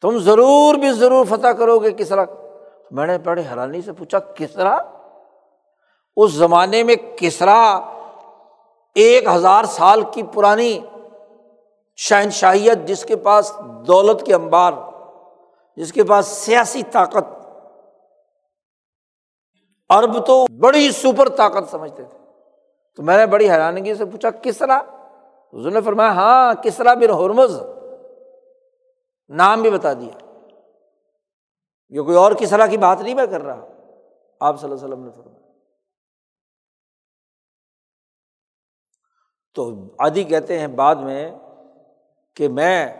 [0.01, 2.23] تم ضرور بھی ضرور فتح کرو گے کسرا۔
[2.91, 4.77] میں نے بڑے حیرانی سے پوچھا، کسرا؟
[6.15, 7.79] اس زمانے میں کسرا
[8.95, 10.79] ایک ہزار سال کی پرانی
[11.95, 13.53] شہنشاہیت جس کے پاس
[13.87, 14.71] دولت کے انبار،
[15.75, 17.47] جس کے پاس سیاسی طاقت۔
[19.89, 22.17] ارب تو بڑی سپر طاقت سمجھتے تھے۔
[22.95, 24.77] تو میں نے بڑی حیرانگی سے پوچھا کسرا
[25.53, 27.61] حضور نے فرمایا ہاں کسرا بن ہرمز؟
[29.29, 30.37] نام بھی بتا دیا۔
[31.89, 33.65] یہ کوئی اور کسرا کی بات نہیں میں کر رہا۔
[34.39, 35.30] آپ صلی اللہ علیہ وسلم نے فرمایا۔
[39.55, 41.31] تو آدھی کہتے ہیں بعد میں
[42.35, 42.93] کہ میں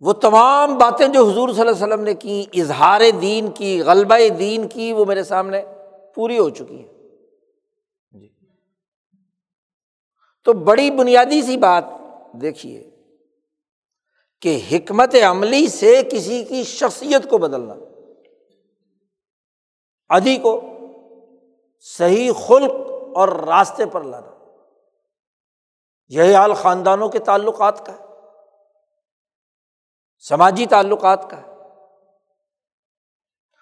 [0.00, 4.28] وہ تمام باتیں جو حضور صلی اللہ علیہ وسلم نے کی، اظہار دین کی، غلبہ
[4.38, 5.62] دین کی، وہ میرے سامنے
[6.14, 6.88] پوری ہو چکی ہے
[8.12, 8.28] جی۔
[10.44, 11.84] تو بڑی بنیادی سی بات
[12.40, 12.90] دیکھیے
[14.40, 17.74] کہ حکمت عملی سے کسی کی شخصیت کو بدلنا
[20.08, 20.60] ادھی کو
[21.80, 22.72] صحیح خلق
[23.16, 24.29] اور راستے پر لانا۔
[26.10, 28.04] یہی حال خاندانوں کے تعلقات کا ہے،
[30.18, 31.46] سماجی تعلقات کا ہے۔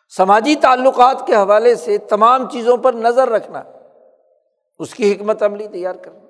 [0.08, 3.62] سماجی تعلقات کے حوالے سے تمام چیزوں پر نظر رکھنا،
[4.78, 6.26] اس کی حکمت عملی تیار کرنا،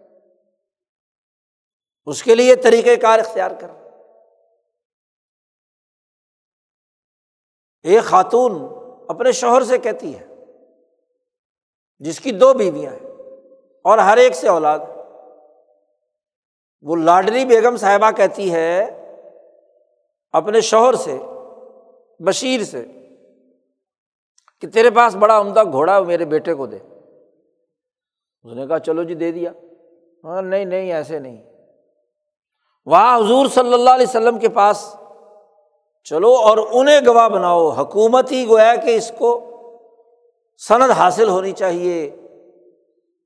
[2.05, 3.75] اس کے لیے طریقۂ کار اختیار کرنا۔
[7.83, 8.53] ایک خاتون
[9.09, 10.27] اپنے شوہر سے کہتی ہے،
[11.99, 13.11] جس کی دو بیویاں ہیں
[13.85, 14.79] اور ہر ایک سے اولاد
[16.83, 19.05] وہ لاڈری بیگم صاحبہ کہتی ہے
[20.33, 21.19] اپنے شوہر سے،
[22.21, 22.87] بشیر سے،
[24.61, 26.79] کہ تیرے پاس بڑا عمدہ گھوڑا میرے بیٹے کو دے۔
[28.43, 29.53] اس نے کہا، چلو جی دے دیا۔
[30.25, 31.43] ہاں نہیں نہیں، ایسے نہیں۔
[32.87, 34.97] وہاں حضور صلی اللہ علیہ وسلم کے پاس،
[36.05, 39.41] چلو اور انہیں گواہ بناؤ۔ حکومت ہی گویا کہ اس کو
[40.69, 42.11] سند حاصل ہونی چاہیے۔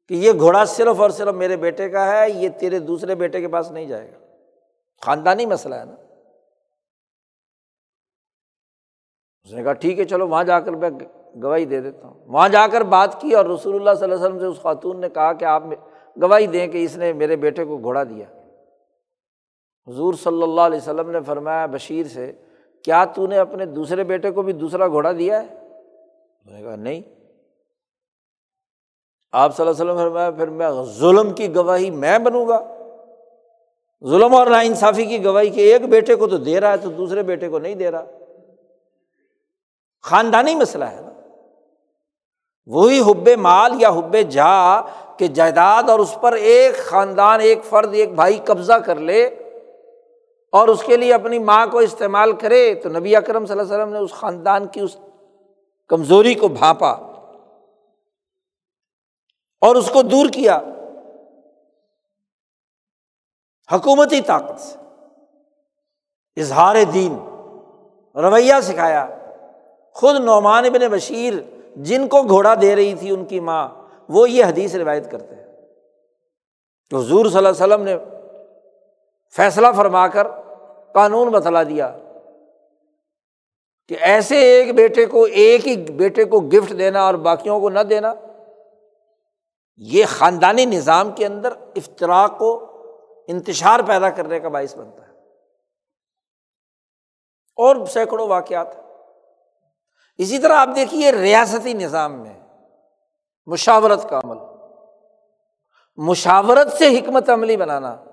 [0.08, 3.48] کہ یہ گھوڑا صرف اور صرف میرے بیٹے کا ہے، یہ تیرے دوسرے بیٹے کے
[3.48, 4.18] پاس نہیں جائے گا۔
[5.00, 5.94] خاندانی مسئلہ ہے نا۔
[9.44, 10.90] اس نے کہا، ٹھیک ہے، چلو وہاں جا کر میں
[11.42, 14.24] گواہی دے دیتا ہوں۔ وہاں جا کر بات کی اور رسول اللہ صلی اللہ علیہ
[14.24, 15.62] وسلم سے اس خاتون نے کہا کہ آپ
[16.22, 18.26] گواہی دیں کہ اس نے میرے بیٹے کو گھوڑا دیا۔
[19.86, 22.32] حضور صلی اللہ علیہ وسلم نے فرمایا، بشیر سے،
[22.82, 25.46] کیا تو نے اپنے دوسرے بیٹے کو بھی دوسرا گھوڑا دیا ہے؟
[26.44, 27.21] اس نے کہا، نہیں۔
[29.32, 32.60] آپ صلی اللہ علیہ وسلم فرمایا، پھر میں ظلم کی گواہی میں بنوں گا۔
[34.06, 36.90] ظلم اور نا انصافی کی گواہی کہ ایک بیٹے کو تو دے رہا ہے تو
[36.90, 38.04] دوسرے بیٹے کو نہیں دے رہا۔
[40.02, 41.08] خاندانی مسئلہ ہے نا۔
[42.66, 44.80] وہی حب مال یا حب جا
[45.16, 49.26] کہ جائیداد اور اس پر ایک خاندان، ایک فرد، ایک بھائی قبضہ کر لے
[50.52, 53.84] اور اس کے لیے اپنی ماں کو استعمال کرے تو نبی اکرم صلی اللہ علیہ
[53.84, 54.96] وسلم نے اس خاندان کی اس
[55.88, 57.11] کمزوری کو بھانپا
[59.62, 60.60] اور اس کو دور کیا۔
[63.72, 64.78] حکومتی طاقت سے
[66.40, 67.18] اظہار دین
[68.18, 69.06] رویہ سکھایا۔
[69.94, 71.34] خود نعمان ابن بشیر
[71.76, 73.68] جن کو گھوڑا دے رہی تھی ان کی ماں،
[74.08, 75.46] وہ یہ حدیث روایت کرتے ہیں۔
[76.90, 77.96] تو حضور صلی اللہ علیہ وسلم نے
[79.36, 80.26] فیصلہ فرما کر
[80.92, 81.98] قانون بتلا دیا
[83.88, 87.80] کہ ایسے ایک بیٹے کو، ایک ہی بیٹے کو گفٹ دینا اور باقیوں کو نہ
[87.80, 88.14] دینا۔
[89.76, 92.68] یہ خاندانی نظام کے اندر افطراک کو
[93.28, 95.12] انتشار پیدا کرنے کا باعث بنتا ہے۔
[97.56, 98.66] اور سینکڑوں واقعات
[100.18, 102.40] اسی طرح آپ دیکھیے ریاستی نظام میں
[103.46, 104.36] مشاورت کا عمل۔
[105.96, 108.04] مشاورت سے حکمت عملی بنانا،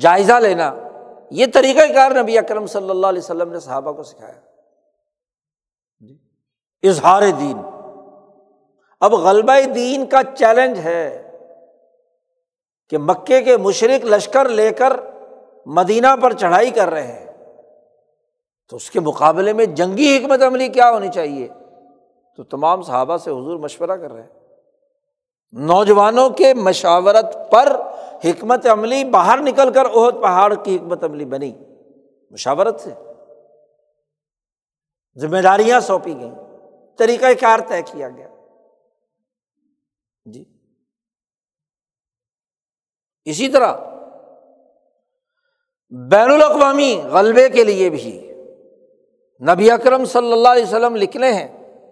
[0.00, 0.74] جائزہ لینا،
[1.30, 4.40] یہ طریقۂ کار نبی اکرم صلی اللہ علیہ وسلم نے صحابہ کو سکھایا۔
[6.00, 6.18] جی،
[6.82, 7.77] اظہار دین۔
[9.00, 11.30] اب غلبہ دین کا چیلنج ہے
[12.88, 14.92] کہ مکے کے مشرق لشکر لے کر
[15.66, 17.28] مدینہ پر چڑھائی کر رہے ہیں۔
[18.68, 21.48] تو اس کے مقابلے میں جنگی حکمت عملی کیا ہونی چاہیے؟
[22.36, 24.28] تو تمام صحابہ سے حضور مشورہ کر رہے ہیں۔
[25.52, 27.80] نوجوانوں کے مشاورت پر
[28.24, 31.52] حکمت عملی باہر نکل کر عہد پہاڑ کی حکمت عملی بنی۔
[32.30, 32.90] مشاورت سے۔
[35.16, 36.34] ذمہ داریاں سونپی گئیں۔
[36.98, 38.28] طریقۂ کار طے کیا گیا۔
[40.32, 40.44] جی۔
[43.24, 43.76] اسی طرح
[46.10, 48.32] بین الاقوامی غلبے کے لیے بھی
[49.52, 51.82] نبی اکرم صلی اللہ علیہ وسلم لکھنے ہیں،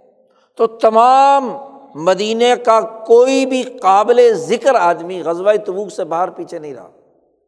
[0.57, 1.51] تو تمام
[1.95, 6.91] مدینہ کا کوئی بھی قابل ذکر آدمی غزوہ تبوک سے باہر پیچھے نہیں رہا۔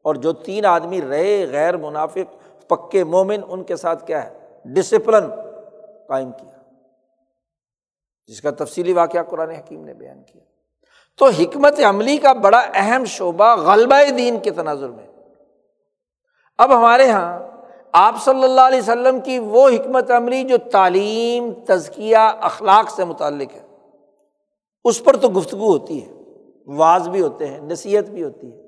[0.03, 5.30] اور جو تین آدمی رہے، غیر منافق، پکے مومن، ان کے ساتھ کیا ہے؟ ڈسپلن
[6.09, 6.59] قائم کیا۔
[8.26, 10.47] جس کا تفصیلی واقعہ قرآن حکیم نے بیان کیا۔
[11.19, 15.07] تو حکمت عملی کا بڑا اہم شعبہ غلبہ دین کے تناظر میں۔
[16.59, 17.39] اب ہمارے یہاں
[17.93, 23.55] آپ صلی اللہ علیہ وسلم کی وہ حکمت عملی جو تعلیم، تزکیہ، اخلاق سے متعلق
[23.55, 23.62] ہے،
[24.85, 26.12] اس پر تو گفتگو ہوتی ہے،
[26.66, 28.62] واز بھی ہوتے ہیں، نصیحت بھی ہوتی ہے،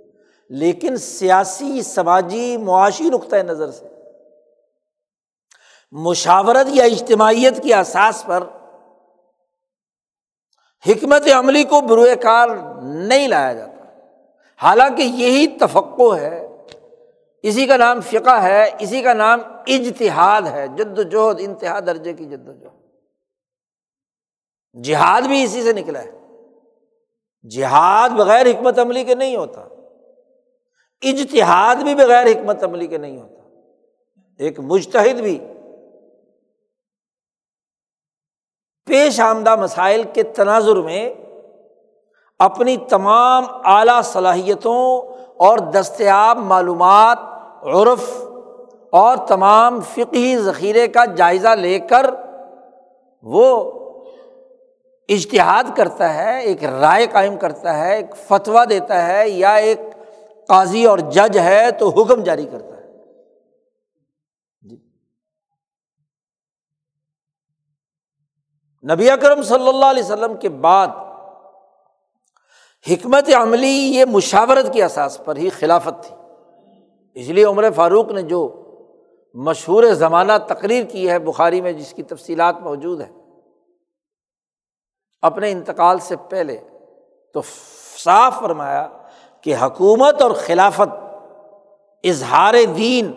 [0.49, 3.87] لیکن سیاسی، سماجی، معاشی نقطۂ نظر سے،
[5.93, 8.43] مشاورت یا اجتماعیت کی احساس پر
[10.89, 12.49] حکمت عملی کو بروئے کار
[12.83, 13.85] نہیں لایا جاتا۔
[14.63, 16.47] حالانکہ یہی تفقع ہے۔
[17.43, 22.13] اسی کا نام فقہ ہے، اسی کا نام اجتہاد ہے جد و جہد انتہا درجے
[22.13, 22.81] کی جد و جہد
[24.85, 26.11] جہاد بھی اسی سے نکلا ہے۔
[27.49, 29.61] جہاد بغیر حکمت عملی کے نہیں ہوتا۔
[31.03, 33.41] اجتہاد بھی بغیر حکمت عملی کے نہیں ہوتا۔
[34.39, 35.39] ایک مشتحد بھی
[38.91, 41.09] پیش آمدہ مسائل کے تناظر میں
[42.41, 44.83] اپنی تمام اعلیٰ صلاحیتوں
[45.47, 47.19] اور دستیاب معلومات،
[47.75, 48.09] عرف
[48.93, 52.07] اور تمام فقہی ذخیرے کا جائزہ لے کر
[53.27, 53.47] وہ
[55.09, 59.81] اشتہاد کرتا ہے، ایک رائے قائم کرتا ہے، ایک فتویٰ دیتا ہے یا ایک
[60.49, 62.89] قاضی اور جج ہے تو حکم جاری کرتا ہے
[64.63, 64.77] جی
[68.83, 70.89] نبی اکرم صلی اللہ علیہ وسلم کے بعد
[72.91, 76.15] حکمت عملی یہ مشاورت کی احساس پر ہی خلافت تھی۔
[77.15, 78.63] اس لیے عمر فاروق نے جو
[79.35, 83.13] مشہور زمانہ تقریر کی ہے، بخاری میں جس کی تفصیلات موجود ہیں،
[85.23, 86.59] اپنے انتقال سے پہلے
[87.35, 87.41] تو
[87.99, 88.89] صاف فرمایا
[89.43, 90.91] کہ حکومت اور خلافت
[92.05, 93.13] اظہار دین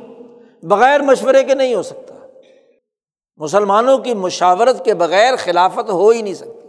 [0.64, 2.03] بغیر مشورے کے نہیں ہو سکتا
[3.38, 6.68] مسلمانوں کی مشاورت کے بغیر خلافت ہو ہی نہیں سکتی۔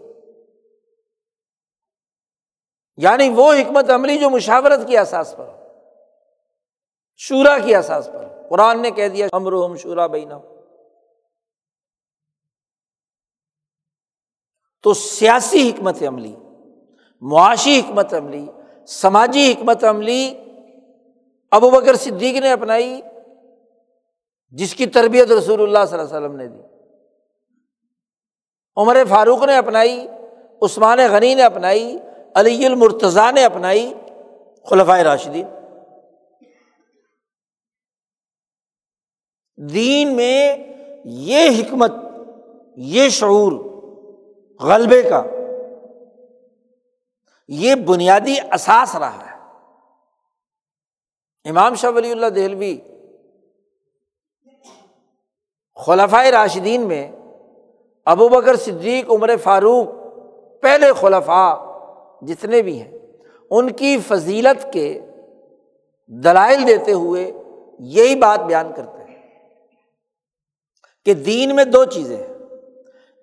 [2.96, 5.50] یعنی وہ حکمت عملی جو مشاورت کی احساس پر
[7.16, 10.38] شورا کی احساس پر قرآن نے کہہ دیا امر ہم شورا بینا
[14.82, 16.36] تو سیاسی حکمت عملی،
[17.20, 18.46] معاشی حکمت عملی،
[18.88, 20.34] سماجی حکمت عملی
[21.50, 23.00] ابو بکر صدیق نے اپنائی۔
[24.54, 26.60] جس کی تربیت رسول اللہ صلی اللہ علیہ وسلم نے دی۔
[28.76, 30.06] عمر فاروق نے اپنائی،
[30.62, 31.98] عثمان غنی نے اپنائی،
[32.34, 33.94] علی المرتضیٰ نے اپنائی
[34.70, 35.46] خلفۂ راشدین۔
[39.56, 40.56] دین میں
[41.04, 41.92] یہ حکمت،
[42.76, 43.52] یہ شعور
[44.60, 45.22] غلبے کا،
[47.48, 49.34] یہ بنیادی اثاث رہا ہے۔
[51.50, 52.78] امام شاہ ولی اللہ دہلوی
[55.76, 57.10] خلفۂ راشدین میں
[58.06, 59.86] ابو بکر صدیق، عمر فاروق
[60.62, 61.54] پہلے خلفاء
[62.26, 62.98] جتنے بھی ہیں،
[63.50, 65.00] ان کی فضیلت کے
[66.06, 67.32] دلائل دیتے ہوئے
[67.78, 69.22] یہی بات بیان کرتے ہیں
[71.06, 72.34] کہ دین میں دو چیزیں ہیں۔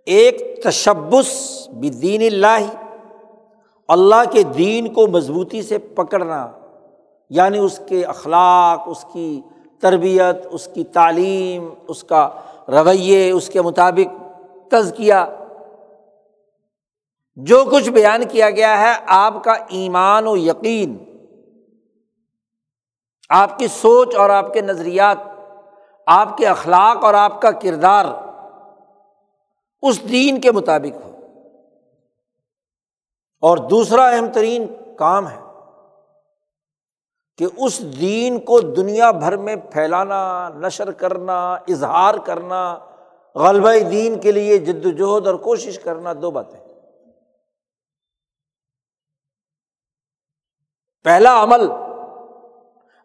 [0.05, 1.31] ایک تشبس
[1.79, 2.59] بھی دین اللہ
[3.87, 6.51] اللہ کے دین کو مضبوطی سے پکڑنا
[7.29, 9.41] یعنی اس کے اخلاق، اس کی
[9.81, 12.29] تربیت، اس کی تعلیم، اس کا
[12.67, 14.39] رویے، اس کے مطابق
[14.71, 15.13] تزکیہ۔
[17.35, 20.97] جو کچھ بیان کیا گیا ہے، آپ کا ایمان و یقین،
[23.29, 25.17] آپ کی سوچ اور آپ کے نظریات،
[26.05, 28.05] آپ کے اخلاق اور آپ کا کردار
[29.81, 31.11] اس دین کے مطابق ہو۔
[33.41, 34.67] اور دوسرا اہم ترین
[34.97, 35.50] کام ہے۔
[37.37, 42.79] کہ اس دین کو دنیا بھر میں پھیلانا، نشر کرنا، اظہار کرنا،
[43.35, 46.59] غلبہ دین کے لیے جد وجہد اور کوشش کرنا دو باتیں
[51.03, 51.71] پہلا عمل،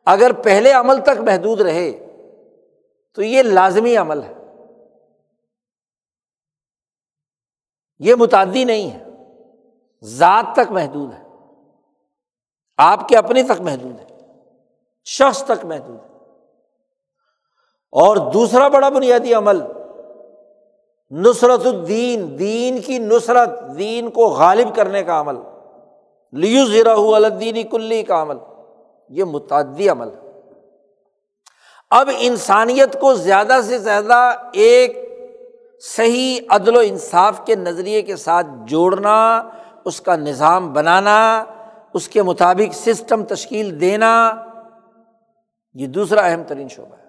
[0.05, 2.07] اگر پہلے عمل تک محدود رہے
[3.15, 4.33] تو یہ لازمی عمل ہے۔
[7.99, 9.05] یہ متعدی نہیں ہے،
[10.03, 11.23] ذات تک محدود ہے۔
[12.77, 14.16] آپ کے اپنے تک محدود ہے۔
[15.07, 16.17] شخص تک محدود ہے۔
[17.93, 19.61] اور دوسرا بڑا بنیادی عمل،
[21.11, 25.35] نصرت الدین، دین کی نصرت، دین کو غالب کرنے کا عمل
[26.33, 28.37] لیو ذرا الدینی کلی کا عمل،
[29.09, 30.41] یہ متعدی عمل ہے۔
[31.91, 34.99] اب انسانیت کو زیادہ سے زیادہ ایک
[35.81, 39.49] صحیح عدل و انصاف کے نظریے کے ساتھ جوڑنا،
[39.85, 41.45] اس کا نظام بنانا،
[41.95, 44.35] اس کے مطابق سسٹم تشکیل دینا
[45.81, 47.07] یہ دوسرا اہم ترین شعبہ ہے۔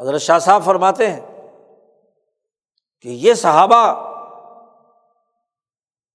[0.00, 1.20] حضرت شاہ صاحب فرماتے ہیں
[3.00, 4.06] کہ یہ صحابہ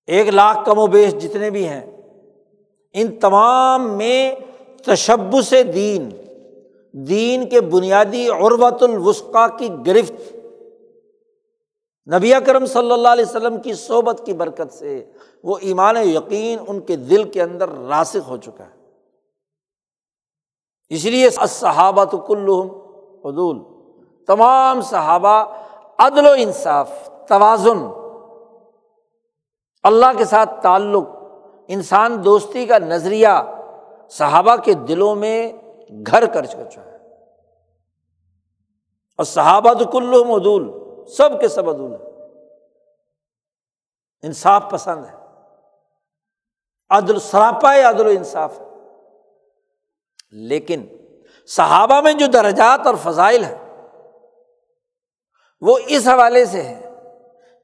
[0.08, 1.86] ایک لاکھ کم و بیش جتنے بھی ہیں،
[2.93, 4.36] ان تمام میں
[4.86, 6.10] تشب سے دین
[6.91, 10.34] دین کے بنیادی عربت الوسقہ کی گرفت
[12.14, 15.12] نبی کرم صلی اللہ علیہ وسلم کی صحبت کی برکت سے
[15.43, 18.76] وہ ایمان یقین ان کے دل کے اندر راسک ہو چکا ہے۔
[20.89, 22.68] اس لیے صحابہ کلحم
[23.26, 23.60] عدول
[24.28, 25.64] تمام صحابہ،
[25.97, 27.88] عدل و انصاف، توازن،
[29.84, 31.08] اللہ کے ساتھ تعلق،
[31.68, 33.28] انسان دوستی کا نظریہ
[34.10, 35.53] صحابہ کے دلوں میں
[35.89, 36.95] گھر کر چکا ہے۔
[39.18, 41.95] اور صحابہ تو کلو مدول سب کے سب ادول
[44.24, 45.16] انصاف پسند ہے۔
[46.89, 48.66] عدل سراپا عدل و انصاف ہے۔
[50.32, 50.86] لیکن
[51.47, 53.89] صحابہ میں جو درجات اور فضائل ہیں،
[55.62, 56.89] وہ اس حوالے سے ہے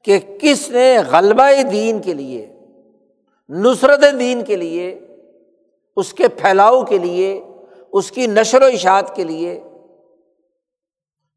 [0.02, 2.54] کہ کس نے غلبہ دین کے لیے،
[3.48, 5.00] نصرت دین کے لیے،
[5.96, 7.44] اس کے پھیلاؤ کے لیے،
[7.92, 9.64] اس کی نشر و اشاعت کے لیے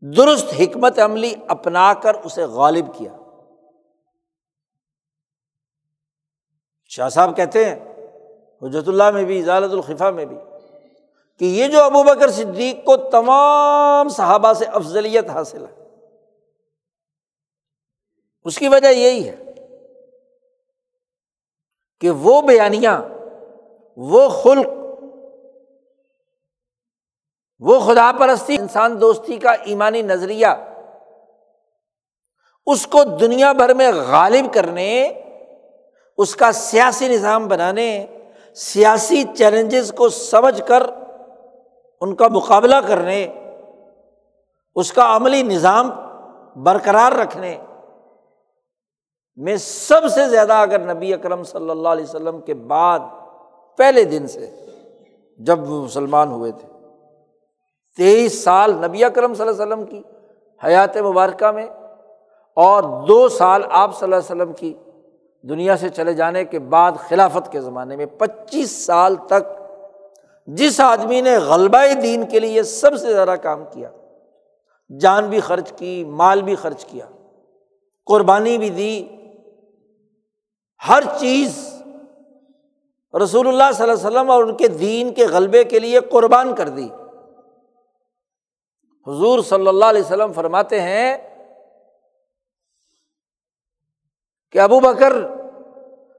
[0.05, 3.11] درست حکمت عملی اپنا کر اسے غالب کیا۔
[6.91, 7.75] شاہ صاحب کہتے ہیں
[8.61, 10.37] حجرت اللہ میں بھی اجالت الخفا میں بھی،
[11.41, 15.73] کہ یہ جو ابو بکر صدیق کو تمام صحابہ سے افضلیت حاصل ہے،
[18.45, 19.35] اس کی وجہ یہی ہے
[22.01, 23.01] کہ وہ بیانیاں،
[23.97, 24.67] وہ خلق
[27.59, 30.47] وہ خدا پرستی انسان دوستی کا ایمانی نظریہ،
[32.65, 35.13] اس کو دنیا بھر میں غالب کرنے،
[36.17, 38.05] اس کا سیاسی نظام بنانے،
[38.53, 40.83] سیاسی چیلنجز کو سمجھ کر
[42.01, 43.27] ان کا مقابلہ کرنے،
[44.75, 45.89] اس کا عملی نظام
[46.55, 47.57] برقرار رکھنے۔
[49.35, 52.99] میں سب سے زیادہ اگر نبی اکرم صلی اللہ علیہ وسلم کے بعد،
[53.77, 54.49] پہلے دن سے
[55.37, 56.67] جب وہ مسلمان ہوئے تھے
[57.99, 60.01] تیئیس سال نبی اکرم صلی اللہ علیہ وسلم کی،
[60.61, 61.67] حیات مبارکہ میں،
[62.57, 64.73] اور دو سال آپ صلی اللہ علیہ وسلم کی
[65.43, 69.53] دنیا سے چلے جانے کے بعد خلافت کے زمانے میں، پچیس سال تک
[70.47, 73.89] جس آدمی نے غلبہ دین کے لیے سب سے زیادہ کام کیا،
[74.89, 77.05] جان بھی خرچ کی، مال بھی خرچ کیا،
[78.07, 79.05] قربانی بھی دی،
[80.81, 81.57] ہر چیز
[83.13, 86.53] رسول اللہ صلی اللہ علیہ وسلم اور ان کے دین کے غلبے کے لیے قربان
[86.55, 86.87] کر دی۔
[89.07, 91.17] حضور صلی اللہ علیہ وسلم فرماتے ہیں
[94.51, 95.13] کہ ابو بکر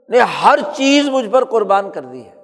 [0.08, 2.34] نے ہر چیز مجھ پر قربان کر دی ہے۔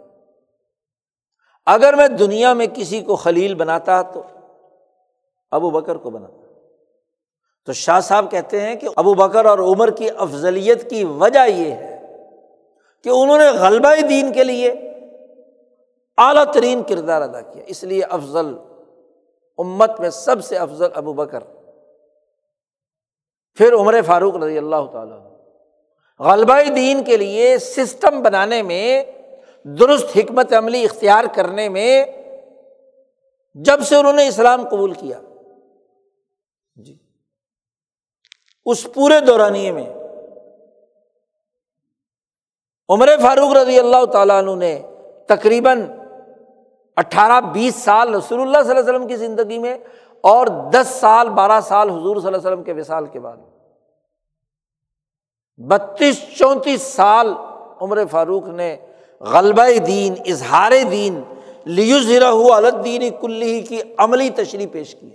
[1.66, 4.22] اگر میں دنیا میں کسی کو خلیل بناتا تو
[5.51, 6.43] ابو بکر کو بناتا۔
[7.66, 11.72] تو شاہ صاحب کہتے ہیں کہ ابو بکر اور عمر کی افضلیت کی وجہ یہ
[11.72, 12.16] ہے
[13.05, 14.70] کہ انہوں نے غلبہ دین کے لیے
[16.16, 18.59] اعلیٰ ترین کردار ادا کیا۔ اس لیے افضل
[19.59, 21.40] امت میں سب سے افضل ابو بکر۔
[23.55, 25.32] پھر عمر فاروق رضی اللہ تعالیٰ
[26.18, 29.05] غلبہ دین کے لیے سسٹم بنانے میں،
[29.64, 32.05] درست حکمت عملی اختیار کرنے میں
[33.55, 35.20] جب سے انہوں نے اسلام قبول کیا۔
[36.76, 36.98] جی۔
[38.66, 39.94] اس پورے دورانیے میں
[42.88, 44.82] عمر فاروق رضی اللہ تعالیٰ عنہ نے
[45.28, 45.86] تقریباً
[46.97, 49.78] اٹھارہ بیس سال رسول اللہ صلی اللہ علیہ وسلم کی زندگی میں
[50.20, 53.36] اور دس سال، بارہ سال حضور صلی اللہ علیہ وسلم کے وصال کے بعد۔
[55.57, 57.34] بتیس، چونتیس سال
[57.80, 58.76] عمر فاروق نے
[59.20, 61.22] غلبہ دین، اظہار دین
[61.64, 65.11] لیو ہوا الدین کلی کی عملی تشریح پیش کی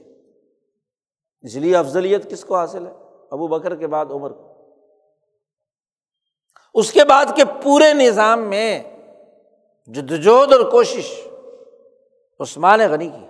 [1.41, 2.91] اس لیے افضلیت کس کو حاصل ہے؟
[3.31, 4.53] ابو بکر کے بعد عمر کو۔
[6.73, 8.83] اس کے بعد کے پورے نظام میں
[9.85, 11.26] جدوجہد اور کوشش
[12.39, 13.25] عثمان غنی کی۔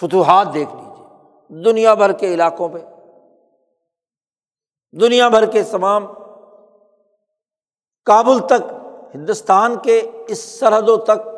[0.00, 1.02] فتوحات دیکھ لیجیے
[1.62, 2.78] دنیا بھر کے علاقوں پہ۔
[5.00, 6.06] دنیا بھر کے تمام
[8.04, 8.72] کابل تک،
[9.14, 11.28] ہندوستان کے اس سرحدوں تک۔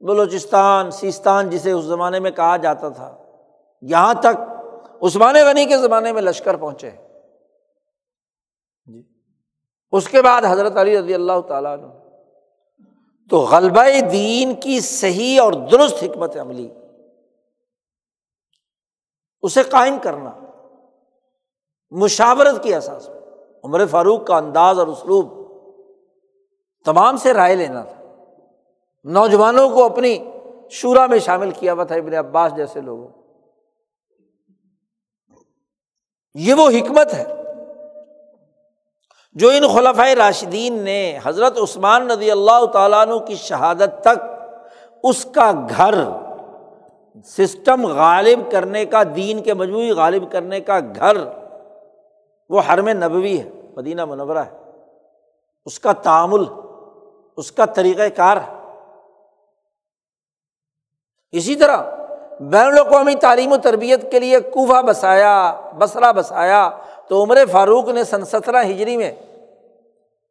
[0.00, 3.16] بلوچستان، سیستان جسے اس زمانے میں کہا جاتا تھا۔
[3.82, 4.52] یہاں تک
[5.02, 6.90] عثمان غنی کے زمانے میں لشکر پہنچے۔
[8.86, 9.02] جی۔
[9.92, 12.01] اس کے بعد حضرت علی رضی اللہ تعالیٰ نے
[13.32, 16.70] تو غلبہ دین کی صحیح اور درست حکمت عملی۔
[19.42, 20.30] اسے قائم کرنا،
[21.90, 23.08] مشاورت کی احساس
[23.64, 25.32] عمر فاروق کا انداز اور اسلوب
[26.84, 28.16] تمام سے رائے لینا تھا۔
[29.04, 30.18] نوجوانوں کو اپنی
[30.70, 33.08] شورا میں شامل کیا ہوا تھا ابن عباس جیسے لوگوں۔
[36.34, 37.41] یہ وہ حکمت ہے۔
[39.34, 44.24] جو ان خلفۂ راشدین نے حضرت عثمان رضی اللہ تعالیٰ عنہ کی شہادت تک
[45.04, 45.94] اس کا گھر
[47.24, 51.16] سسٹم غالب کرنے کا، دین کے مجموعی غالب کرنے کا گھر
[52.50, 54.58] وہ حرم نبوی ہے، مدینہ منورہ ہے۔
[55.64, 56.44] اس کا تعامل،
[57.36, 58.56] اس کا طریقۂ کار ہے۔
[61.32, 61.82] اسی طرح
[62.40, 66.70] بین الاقوامی تعلیم و تربیت کے لیے کوفہ بسایا بسرا بسایا
[67.08, 69.12] تو عمر فاروق نے سن سترہ ہجری میں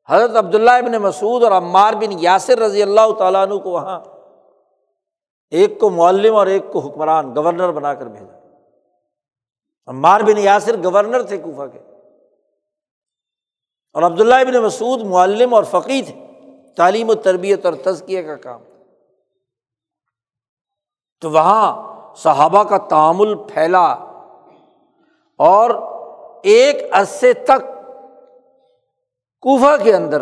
[0.09, 3.99] حضرت عبداللہ ابن مسعود اور عمار بن یاسر رضی اللہ تعالیٰ عنہ کو وہاں
[5.49, 8.37] ایک کو معلم اور ایک کو حکمران، گورنر بنا کر بھیجا۔
[9.87, 11.79] عمار بن یاسر گورنر تھے کوفہ کے۔
[13.93, 16.27] اور عبداللہ ابن مسعود معلم اور فقی تھے۔
[16.77, 18.61] تعلیم و تربیت اور تزکیے کا کام۔
[21.21, 23.95] تو وہاں صحابہ کا تعامل پھیلا
[25.37, 25.90] اور
[26.43, 27.67] ایک عرصے تک
[29.41, 30.21] کوفہ کے اندر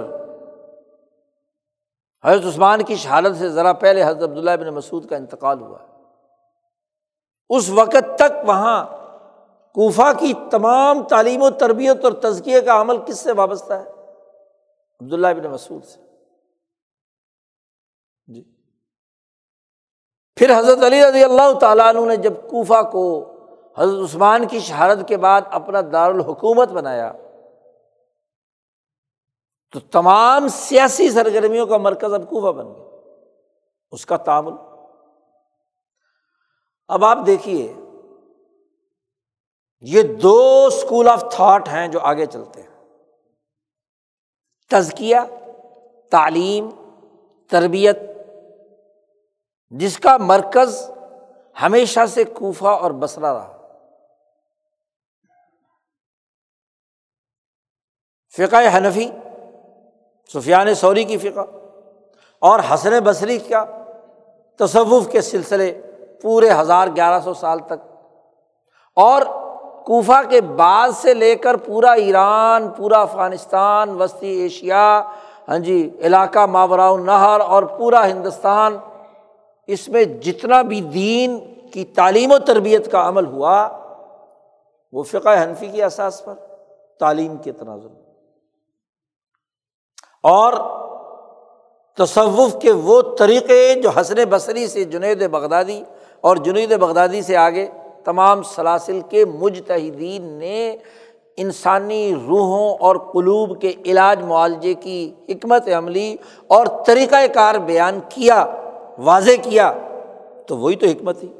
[2.26, 5.78] حضرت عثمان کی شہادت سے ذرا پہلے حضرت عبداللہ ابن مسعود کا انتقال ہوا
[7.49, 8.86] اس وقت تک وہاں
[9.74, 13.89] کوفہ کی تمام تعلیم و تربیت اور تزکیے کا عمل کس سے وابستہ ہے؟
[15.01, 15.99] عبداللہ ابن مسعود سے۔
[18.28, 18.43] جی۔
[20.36, 23.34] پھر حضرت علی رضی اللہ تعالیٰ عنہ نے جب کوفہ کو
[23.80, 27.13] حضرت عثمان کی شہادت کے بعد اپنا دارالحکومت بنایا۔
[29.71, 32.84] تو تمام سیاسی سرگرمیوں کا مرکز اب کوفہ بن گیا۔
[33.91, 34.53] اس کا تعامل۔
[36.88, 37.73] اب آپ دیکھیے،
[39.82, 42.69] یہ دو اسکول آف تھاٹ ہیں جو آگے چلتے ہیں۔
[44.69, 45.17] تزکیہ،
[46.11, 46.69] تعلیم،
[47.49, 47.99] تربیت،
[49.69, 50.91] جس کا مرکز
[51.61, 53.59] ہمیشہ سے کوفہ اور بسرا رہا۔
[58.39, 59.09] فقہ حنفی،
[60.33, 61.39] سفیان سوری کی فقہ
[62.39, 63.65] اور حسن بصری کا
[64.59, 65.81] تصوف کے سلسلے
[66.21, 67.95] پورے ہزار گیارہ سو سال تک۔
[68.95, 69.21] اور
[69.85, 75.03] کوفہ کے بعد سے لے کر پورا ایران، پورا افغانستان، وسطی ایشیا
[75.47, 78.77] ہاں جی علاقہ ماورا نہر اور پورا ہندوستان،
[79.67, 81.39] اس میں جتنا بھی دین
[81.73, 83.67] کی تعلیم و تربیت کا عمل ہوا،
[84.91, 86.33] وہ فقہ حنفی کی احساس پر
[86.99, 87.99] تعلیم کے تناظر۔
[90.24, 90.53] اور
[91.97, 95.84] تصوف کے وہ طریقے جو حسن بصری سے جنید بغدادی
[96.22, 97.67] اور جنید بغدادی سے آگے
[98.05, 100.78] تمام سلاسل کے مجتہدین نے
[101.38, 106.15] انسانی روحوں اور قلوب کے علاج معالجے کی حکمت عملی
[106.47, 108.45] اور طریقۂ کار بیان کیا،
[108.97, 109.74] واضح کیا،
[110.47, 111.34] تو وہی تو حکمت تھی۔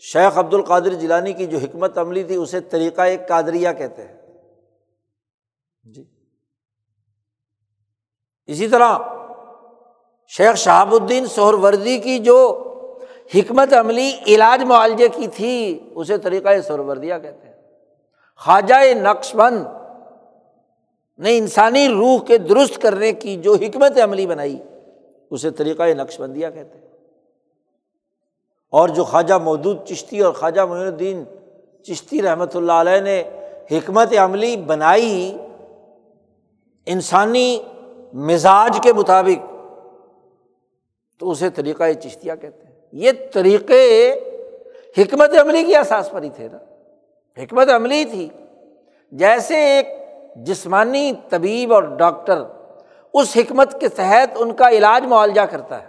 [0.00, 4.14] شیخ عبد القادر جیلانی کی جو حکمت عملی تھی، اسے طریقہ ایک قادریہ کہتے ہیں۔
[5.94, 6.04] جی۔
[8.52, 8.98] اسی طرح
[10.28, 12.58] شیخ شہاب الدین سہر وردی کی جو
[13.34, 17.54] حکمت عملی علاج معالجے کی تھی، اسے طریقہ سہر وردیہ کہتے ہیں۔
[18.36, 19.64] خواجہ نقش بند
[21.18, 24.62] نے انسانی روح کے درست کرنے کی جو حکمت عملی بنائی،
[25.30, 26.88] اسے طریقہ نقش بندیہ کہتے ہیں۔
[28.70, 31.24] اور جو خواجہ مودود چشتی اور خواجہ معین الدین
[31.82, 33.22] چشتی رحمۃ اللہ علیہ نے
[33.70, 35.38] حکمت عملی بنائی،
[36.86, 37.62] انسانی
[38.12, 39.46] مزاج کے مطابق،
[41.18, 44.12] تو اسے طریقہ چشتیہ کہتے ہیں۔ یہ طریقے
[44.98, 46.58] حکمت عملی کی احساس پر ہی تھے نا۔
[47.42, 48.28] حکمت عملی تھی۔
[49.12, 49.86] جیسے ایک
[50.36, 52.42] جسمانی طبیب اور ڈاکٹر
[53.14, 55.86] اس حکمت کے تحت ان کا علاج معالجہ کرتا ہے۔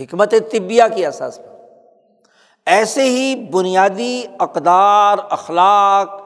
[0.00, 1.66] حکمت طبیہ کی احساس پر۔
[2.66, 6.20] ایسے ہی بنیادی اقدار، اخلاق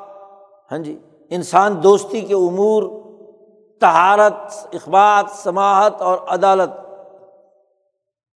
[0.72, 0.98] ہاں جی
[1.30, 3.05] انسان دوستی کے امور
[3.80, 6.70] تہارت اخبات سماہت اور عدالت۔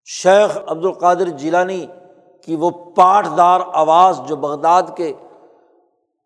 [0.04, 1.86] شیخ عبد القادر جیلانی
[2.44, 5.12] کی وہ پاٹ دار آواز جو بغداد کے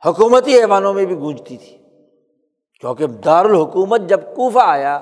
[0.07, 1.77] حکومتی ایوانوں میں بھی گونجتی تھی۔
[2.81, 5.01] کیونکہ دارالحکومت جب کوفہ آیا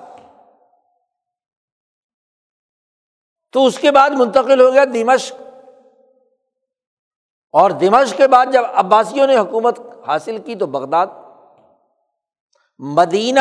[3.52, 5.42] تو اس کے بعد منتقل ہو گیا دمشق۔
[7.52, 11.06] اور دمشق کے بعد جب عباسیوں نے حکومت حاصل کی تو بغداد،
[12.78, 13.40] مدینہ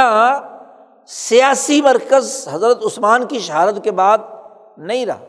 [1.06, 4.18] سیاسی مرکز حضرت عثمان کی شہادت کے بعد
[4.78, 5.26] نہیں رہا۔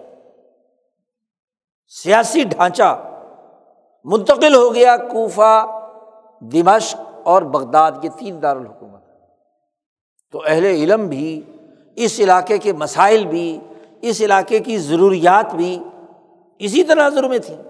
[1.88, 3.08] سیاسی ڈھانچہ
[4.04, 5.80] منتقل ہو گیا کوفہ،
[6.40, 9.00] دمشق اور بغداد یہ تین دارالحکومت۔
[10.32, 11.42] تو اہل علم بھی،
[11.96, 13.60] اس علاقے کے مسائل بھی،
[14.00, 15.82] اس علاقے کی ضروریات بھی
[16.58, 17.62] اسی تناظر میں تھیں۔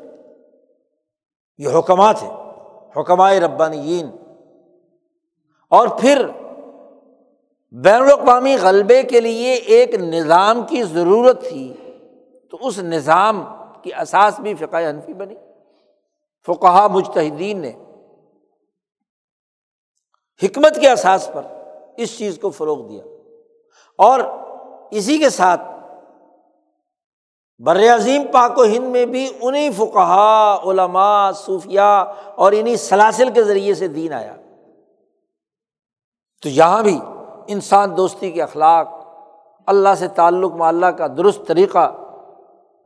[1.58, 2.36] یہ حکمات ہیں
[3.00, 4.10] حکمائے ربانیین۔
[5.68, 6.26] اور پھر
[7.72, 11.74] بین الاقوامی غلبے کے لیے ایک نظام کی ضرورت تھی،
[12.50, 13.44] تو اس نظام
[13.82, 15.34] کی اساس بھی فقہ حنفی بنی۔
[16.46, 17.72] فقہ مجتہدین نے
[20.42, 21.42] حکمت کے احساس پر
[21.96, 23.02] اس چیز کو فروغ دیا۔
[23.98, 24.20] اور
[24.90, 25.60] اسی کے ساتھ
[27.58, 31.80] بر عظیم پاک و ہند میں بھی انہیں فقہ علماء صوفیہ
[32.34, 34.36] اور انہیں سلاسل کے ذریعے سے دین آیا۔
[36.42, 36.98] تو یہاں بھی
[37.48, 38.88] انسان دوستی کے اخلاق،
[39.66, 41.92] اللہ سے تعلق معلّہ کا درست طریقہ،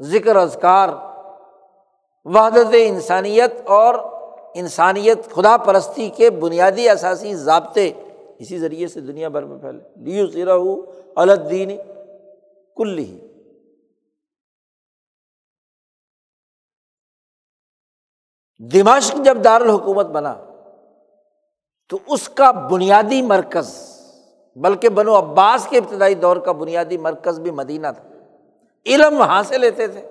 [0.00, 0.88] ذکر اذکار،
[2.24, 3.94] وحدت انسانیت اور
[4.54, 7.92] انسانیت خدا پرستی کے بنیادی اثاثی ضابطے
[8.38, 10.59] اسی ذریعے سے دنیا بھر میں پھیلے۔ لیو زیرہ
[11.16, 11.70] الدین
[12.76, 13.18] کل ہی
[18.59, 20.34] دماشق جب دارالحکومت بنا
[21.88, 23.95] تو اس کا بنیادی مرکز
[24.57, 28.09] بلکہ بنو عباس کے ابتدائی دور کا بنیادی مرکز بھی مدینہ تھا۔
[28.86, 30.09] علم وہاں سے لیتے تھے۔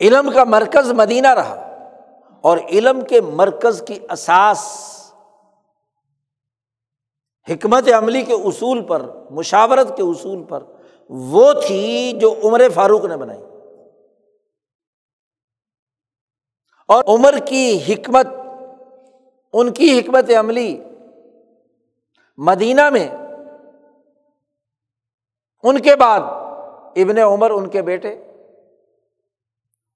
[0.00, 1.54] علم کا مرکز مدینہ رہا
[2.40, 4.82] اور علم کے مرکز کی اساس
[7.50, 10.62] حکمت عملی کے اصول پر، مشاورت کے اصول پر
[11.08, 13.42] وہ تھی جو عمر فاروق نے بنائی۔
[16.88, 18.26] اور عمر کی حکمت
[19.60, 20.70] ان کی حکمت عملی
[22.38, 23.08] مدینہ میں،
[25.64, 26.20] ان کے بعد
[26.96, 28.14] ابن عمر، ان کے بیٹے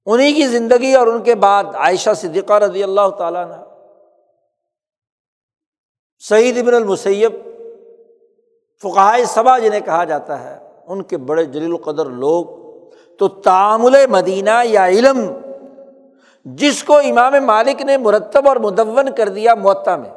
[0.06, 3.56] انہیں کی زندگی اور ان کے بعد عائشہ صدیقہ رضی اللہ تعالیٰ نے
[6.22, 7.32] سعید ابن المسیب
[8.82, 10.56] فقائے صبا جنہیں کہا جاتا ہے،
[10.86, 12.44] ان کے بڑے جلیل القدر لوگ،
[13.20, 15.18] تو تعامل مدینہ یا علم
[16.44, 20.10] جس کو امام مالک نے مرتب اور مدون کر دیا معطا میں۔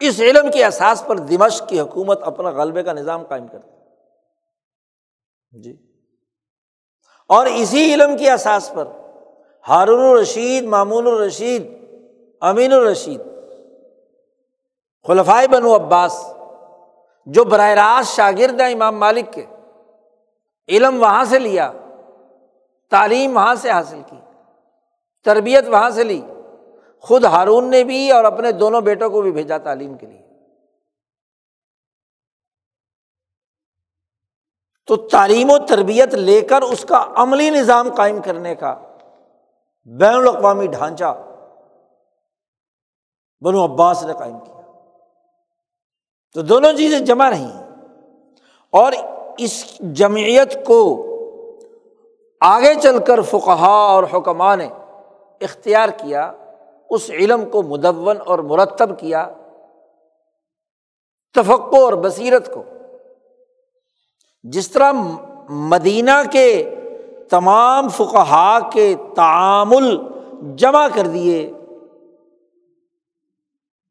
[0.00, 3.72] اس علم کے احساس پر دمش کی حکومت اپنا غلبے کا نظام قائم کرتی۔
[5.62, 5.76] جی۔
[7.28, 8.84] اور اسی علم کے احساس پر
[9.68, 11.66] ہارون الرشید، مامون الرشید،
[12.40, 13.20] امین الرشید،
[15.06, 16.34] خلفائے بنو عباس،
[17.26, 19.46] جو براہ راست شاگرد ہیں امام مالک کے،
[20.68, 21.72] علم وہاں سے لیا۔
[22.92, 24.16] تعلیم وہاں سے حاصل کی،
[25.24, 26.22] تربیت وہاں سے لی۔
[27.00, 30.22] خود ہارون نے بھی اور اپنے دونوں بیٹوں کو بھی بھیجا تعلیم کے لیے۔
[34.86, 38.80] تو تعلیم و تربیت لے کر اس کا عملی نظام قائم کرنے کا
[39.84, 41.22] بین الاقوامی ڈھانچہ
[43.40, 44.60] بنو عباس نے قائم کیا۔
[46.34, 47.50] تو دونوں چیزیں جمع رہی
[48.70, 48.92] اور
[49.38, 51.08] اس جمعیت کو
[52.44, 54.68] آگے چل کر فقہا اور حکمہ نے
[55.40, 56.32] اختیار کیا،
[56.90, 59.30] اس علم کو مدون اور مرتب کیا
[61.34, 62.62] تفقع اور بصیرت کو۔
[64.42, 64.92] جس طرح
[65.48, 66.74] مدینہ کے
[67.30, 69.96] تمام فقہا کے تعامل
[70.56, 71.52] جمع کر دیے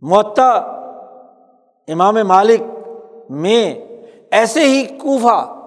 [0.02, 0.52] معطا
[1.88, 2.62] امام مالک
[3.30, 3.76] میں
[4.32, 5.61] ایسے ہی کوفہ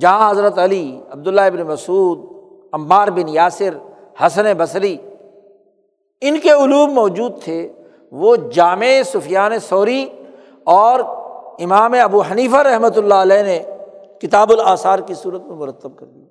[0.00, 2.18] جہاں حضرت علی، عبداللہ ابن مسعود،
[2.72, 3.74] عمار بن یاسر،
[4.20, 4.96] حسن بصری،
[6.20, 7.72] ان کے علوم موجود تھے،
[8.10, 10.08] وہ جامع سفیان سوری
[10.64, 11.00] اور
[11.58, 13.62] امام ابو حنیفہ رحمۃ اللہ علیہ نے
[14.18, 16.24] کتاب الآثار کی صورت میں مرتب کر دی۔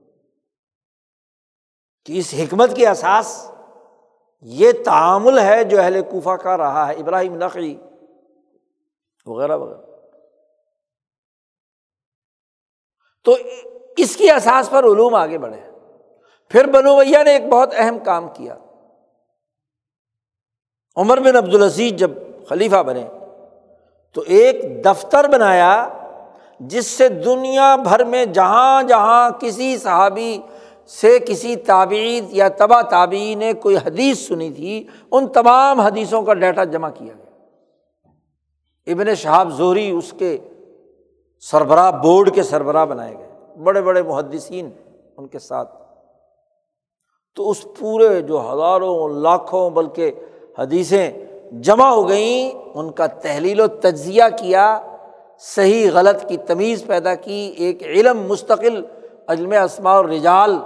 [2.05, 3.51] کہ اس حکمت کی اساس
[4.41, 7.78] یہ تعامل ہے جو اہل کوفہ کا رہا ہے، ابراہیم نقی
[9.26, 9.93] وغیرہ وغیرہ۔
[13.24, 13.36] تو
[13.97, 15.59] اس کی احساس پر علوم آگے بڑھے
[16.49, 18.55] پھر بنو بھیا نے ایک بہت اہم کام کیا۔
[20.95, 22.11] عمر بن عبدالعزیز جب
[22.49, 23.07] خلیفہ بنے
[24.13, 25.89] تو ایک دفتر بنایا
[26.59, 30.38] جس سے دنیا بھر میں جہاں جہاں کسی صحابی
[30.88, 36.34] سے کسی تعبیر یا تبا تابی نے کوئی حدیث سنی تھی، ان تمام حدیثوں کا
[36.34, 37.32] ڈیٹا جمع کیا گیا۔
[38.93, 40.38] ابن شہاب زہری اس کے
[41.52, 43.30] سربراہ بورڈ کے سربراہ بنائے گئے،
[43.64, 44.70] بڑے بڑے محدثین
[45.18, 45.76] ان کے ساتھ۔
[47.36, 50.12] تو اس پورے جو ہزاروں، لاکھوں بلکہ
[50.60, 51.12] حدیثیں
[51.52, 54.80] جمع ہو گئیں، ان کا تحلیل و تجزیہ کیا،
[55.39, 58.82] صحیح غلط کی تمیز پیدا کی، ایک علم مستقل
[59.28, 60.58] اجم اسما اور رجال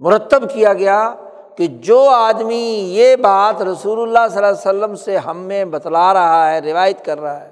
[0.00, 1.14] مرتب کیا گیا
[1.56, 2.64] کہ جو آدمی
[2.96, 7.04] یہ بات رسول اللہ صلی اللہ علیہ وسلم سے ہم میں بتلا رہا ہے، روایت
[7.04, 7.51] کر رہا ہے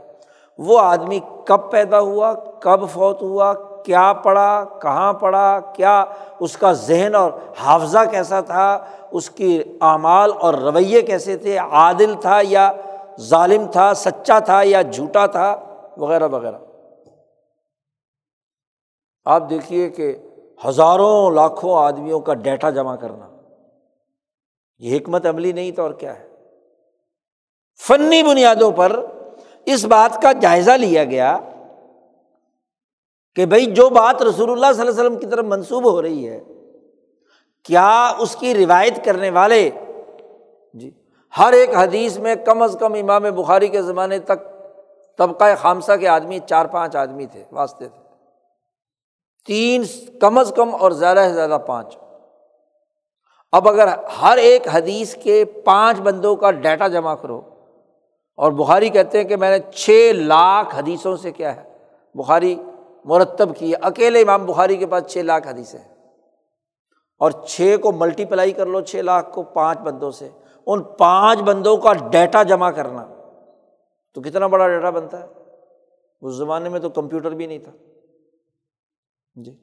[0.67, 3.53] وہ آدمی کب پیدا ہوا، کب فوت ہوا،
[3.85, 6.05] کیا پڑھا، کہاں پڑھا، کیا
[6.41, 12.15] اس کا ذہن اور حافظہ کیسا تھا، اس کی اعمال اور رویے کیسے تھے، عادل
[12.21, 12.73] تھا یا
[13.21, 15.57] ظالم تھا، سچا تھا یا جھوٹا تھا،
[15.97, 16.59] وغیرہ وغیرہ۔
[19.25, 20.15] آپ دیکھیے کہ
[20.67, 23.29] ہزاروں، لاکھوں آدمیوں کا ڈیٹا جمع کرنا،
[24.79, 26.29] یہ حکمت عملی نہیں تو اور کیا ہے؟
[27.81, 29.07] فنی بنیادوں پر
[29.67, 31.39] اس بات کا جائزہ لیا گیا
[33.35, 36.29] کہ بھائی جو بات رسول اللہ صلی اللہ علیہ وسلم کی طرف منسوب ہو رہی
[36.29, 36.41] ہے،
[37.63, 39.71] کیا اس کی روایت کرنے والے؟
[40.75, 40.91] جی
[41.39, 44.47] ہر ایک حدیث میں کم از کم امام بخاری کے زمانے تک
[45.19, 47.99] طبقۂ خامسہ کے آدمی چار پانچ آدمی تھے، واسطے تھے۔
[49.47, 49.83] تین
[50.21, 51.97] کم از کم اور زیادہ سے زیادہ پانچ۔
[53.53, 53.89] اب اگر
[54.23, 57.41] ہر ایک حدیث کے پانچ بندوں کا ڈیٹا جمع کرو
[58.37, 61.77] اور بخاری کہتے ہیں کہ میں نے چھ لاکھ حدیثوں سے کیا ہے۔
[62.15, 62.57] بخاری
[63.05, 65.95] مرتب کی اکیلے امام بخاری کے پاس چھ لاکھ حدیثیں ہیں۔
[67.19, 70.29] اور چھ کو ملٹی پلائی کر لو، چھ لاکھ کو پانچ بندوں سے۔
[70.67, 73.07] ان پانچ بندوں کا ڈیٹا جمع کرنا۔
[74.15, 75.27] تو کتنا بڑا ڈیٹا بنتا ہے؟
[76.21, 77.73] اس زمانے میں تو کمپیوٹر بھی نہیں تھا۔
[79.35, 79.57] جی۔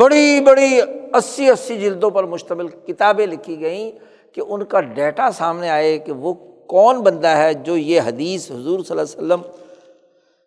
[0.00, 0.80] بڑی بڑی
[1.14, 3.92] اسی اسی جلدوں پر مشتمل کتابیں لکھی گئیں
[4.34, 6.34] کہ ان کا ڈیٹا سامنے آئے کہ وہ
[6.66, 9.42] کون بندہ ہے جو یہ حدیث حضور صلی اللہ علیہ وسلم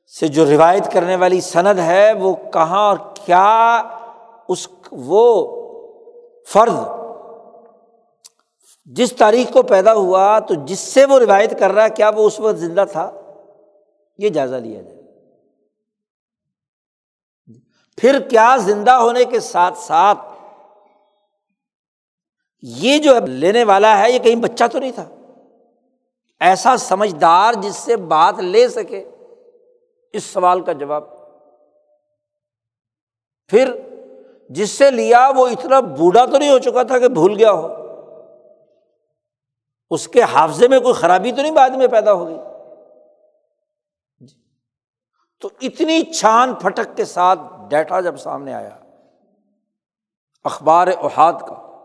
[0.08, 3.84] سے جو روایت کرنے والی سند ہے، وہ کہاں اور کیا
[4.50, 5.26] اس وہ
[6.48, 6.74] فرد
[8.86, 12.28] جس تاریخ کو پیدا ہوا تو جس سے وہ روایت کر رہا ہے، کیا وہ
[12.28, 13.12] اس وقت زندہ تھا؟
[14.18, 14.96] یہ جائزہ لیا جائے۔
[17.98, 20.20] پھر کیا زندہ ہونے کے ساتھ ساتھ
[22.62, 25.06] یہ جو لینے والا ہے، یہ کہیں بچہ تو نہیں تھا؟
[26.46, 29.10] ایسا سمجھدار جس سے بات لے سکے؟
[30.14, 31.04] اس سوال کا جواب۔
[33.48, 33.74] پھر
[34.50, 37.86] جس سے لیا وہ اتنا بوڑھا تو نہیں ہو چکا تھا کہ بھول گیا ہو۔
[39.90, 42.38] اس کے حافظے میں کوئی خرابی تو نہیں بعد میں پیدا ہوگی
[44.18, 44.36] جی۔
[45.42, 47.40] تو اتنی چھان پھٹک کے ساتھ
[47.70, 48.78] ڈیٹا جب سامنے آیا،
[50.44, 51.82] اخبار احاد کا،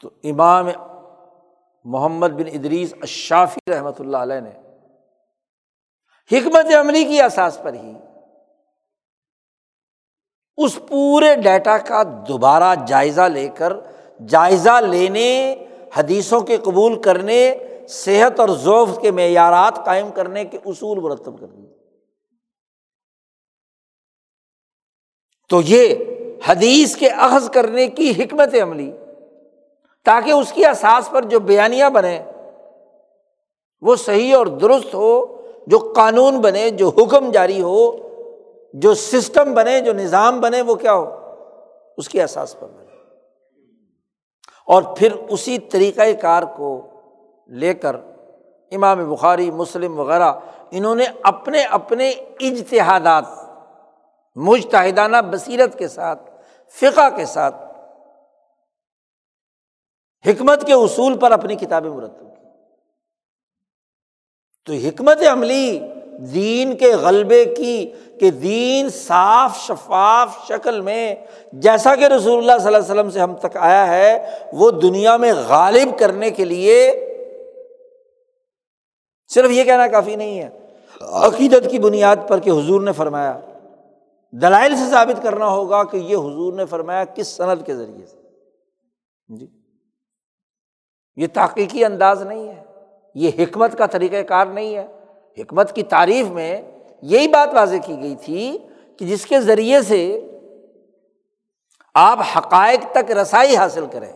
[0.00, 0.68] تو امام
[1.84, 4.50] محمد بن ادریس اشافی رحمۃ اللہ علیہ نے
[6.38, 7.92] حکمت عملی کی احساس پر ہی
[10.56, 13.72] اس پورے ڈیٹا کا دوبارہ جائزہ لے کر
[14.28, 15.54] جائزہ لینے،
[15.96, 17.54] حدیثوں کے قبول کرنے،
[17.88, 21.72] صحت اور ذوف کے معیارات قائم کرنے کے اصول مرتب کر دیے۔
[25.48, 25.94] تو یہ
[26.46, 28.92] حدیث کے اخذ کرنے کی حکمت عملی
[30.04, 32.22] تاکہ اس کی احساس پر جو بیانیاں بنے
[33.80, 37.96] وہ صحیح اور درست ہو، جو قانون بنے، جو حکم جاری ہو،
[38.74, 41.18] جو سسٹم بنے، جو نظام بنے، وہ کیا ہو؟
[41.96, 42.82] اس کی احساس پر بنے۔
[44.66, 46.80] اور پھر اسی طریقۂ کار کو
[47.48, 47.96] لے کر
[48.70, 50.32] امام بخاری، مسلم وغیرہ،
[50.70, 53.24] انہوں نے اپنے اپنے اجتہادات
[54.34, 56.30] مجتحدانہ بصیرت کے ساتھ،
[56.80, 57.71] فقہ کے ساتھ
[60.26, 62.32] حکمت کے اصول پر اپنی کتابیں مرتب کی۔
[64.66, 65.80] تو حکمت عملی
[66.34, 71.14] دین کے غلبے کی کہ دین صاف شفاف شکل میں،
[71.52, 75.16] جیسا کہ رسول اللہ صلی اللہ علیہ وسلم سے ہم تک آیا ہے، وہ دنیا
[75.16, 77.08] میں غالب کرنے کے لیے
[79.28, 80.48] صرف یہ کہنا کافی نہیں ہے۔
[81.00, 83.40] عقیدت کی بنیاد پر کہ حضور نے فرمایا۔
[84.32, 88.16] دلائل سے ثابت کرنا ہوگا کہ یہ حضور نے فرمایا کس صنعت کے ذریعے سے۔
[89.28, 89.61] جی۔
[91.16, 92.62] یہ تحقیقی انداز نہیں ہے،
[93.14, 94.86] یہ حکمت کا طریقۂ کار نہیں ہے۔
[95.38, 96.62] حکمت کی تعریف میں
[97.02, 98.58] یہی بات واضح کی گئی تھی
[98.98, 100.20] کہ جس کے ذریعے سے
[101.94, 104.12] آپ حقائق تک رسائی حاصل کریں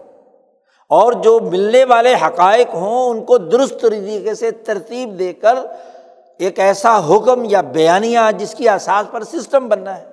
[0.88, 5.54] اور جو ملنے والے حقائق ہوں ان کو درست طریقے سے ترتیب دے کر
[6.38, 10.04] ایک ایسا حکم یا بیانیہ جس کی احساس پر سسٹم بننا ہے۔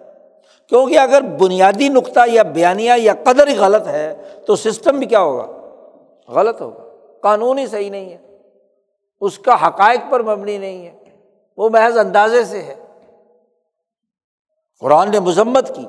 [0.70, 5.63] کیونکہ اگر بنیادی نقطہ یا بیانیہ یا قدر غلط ہے تو سسٹم بھی کیا ہوگا؟
[6.28, 6.84] غلط ہوگا۔
[7.22, 8.38] قانون ہی صحیح نہیں ہے۔
[9.22, 11.04] اس کا حقائق پر مبنی نہیں ہے۔
[11.58, 12.76] وہ محض اندازے سے ہے۔
[14.80, 15.88] قرآن نے مذمت کی۔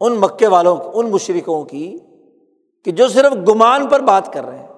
[0.00, 1.98] ان مکے والوں کی، ان مشرقوں کی
[2.84, 4.68] کہ جو صرف گمان پر بات کر رہے ہیں۔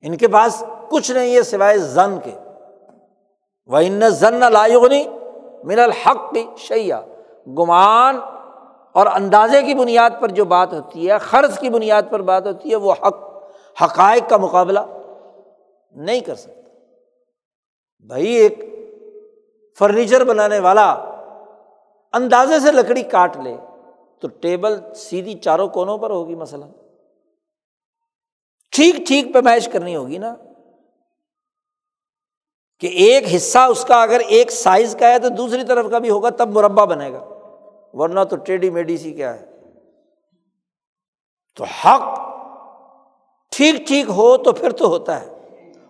[0.00, 2.34] ان کے پاس کچھ نہیں ہے سوائے زن کے۔
[3.66, 5.08] وہ ان ضن لائنی
[5.64, 7.00] من الحق کی شیا
[7.46, 8.20] گمان
[8.96, 12.70] اور اندازے کی بنیاد پر جو بات ہوتی ہے قرض کی بنیاد پر بات ہوتی
[12.70, 13.44] ہے، وہ حق،
[13.82, 14.80] حقائق کا مقابلہ
[15.90, 16.70] نہیں کر سکتا۔
[18.06, 18.58] بھائی، ایک
[19.78, 20.92] فرنیچر بنانے والا
[22.12, 23.56] اندازے سے لکڑی کاٹ لے
[24.20, 26.68] تو ٹیبل سیدھی چاروں کونوں پر ہوگی مثلاً۔
[28.70, 30.34] ٹھیک ٹھیک پیمائش کرنی ہوگی نا۔
[32.80, 36.10] کہ ایک حصہ اس کا اگر ایک سائز کا ہے تو دوسری طرف کا بھی
[36.10, 37.35] ہوگا، تب مربع بنے گا۔
[37.96, 39.46] ورنہ تو ٹیڈی میڈی سی کیا ہے؟
[41.56, 42.20] تو حق
[43.50, 45.36] ٹھیک ٹھیک ہو تو پھر تو ہوتا ہے۔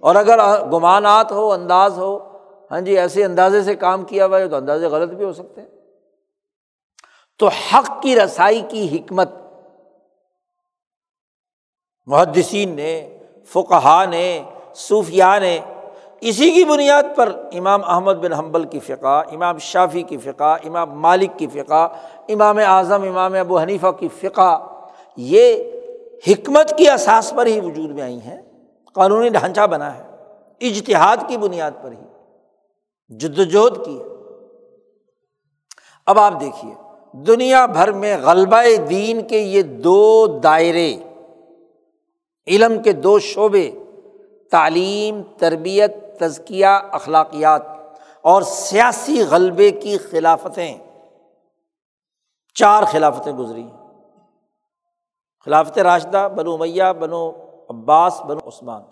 [0.00, 0.38] اور اگر
[0.72, 2.36] گمانات ہو، انداز ہو
[2.70, 5.60] ہاں جی ایسے اندازے سے کام کیا ہوا ہے تو اندازے غلط بھی ہو سکتے
[5.60, 5.68] ہیں۔
[7.38, 9.28] تو حق کی رسائی کی حکمت۔
[12.06, 14.42] محدثین نے فقہ نے
[14.74, 15.60] صوفیہ نے
[16.22, 21.00] اسی کی بنیاد پر امام احمد بن حنبل کی فقہ، امام شافی کی فقہ، امام
[21.00, 21.88] مالک کی فقہ،
[22.28, 24.66] امام اعظم، امام ابو حنیفہ کی فقہ،
[25.16, 25.54] یہ
[26.26, 28.40] حکمت کی اساس پر ہی وجود میں آئی ہیں،
[28.96, 30.02] قانونی ڈھانچہ بنا ہے،
[30.60, 33.98] اجتہاد کی بنیاد پر ہی، جد وجہد کی
[36.06, 36.72] اب آپ دیکھیے،
[37.26, 40.94] دنیا بھر میں غلبہ دین کے یہ دو دائرے،
[42.46, 43.70] علم کے دو شعبے
[44.50, 47.62] تعلیم، تربیت، تزکیہ، اخلاقیات
[48.22, 50.78] اور سیاسی غلبے کی خلافتیں۔
[52.54, 53.66] چار خلافتیں گزری
[55.44, 57.30] خلافت راشدہ، بنو میاں بنو
[57.70, 58.82] عباس، بنو عثمان۔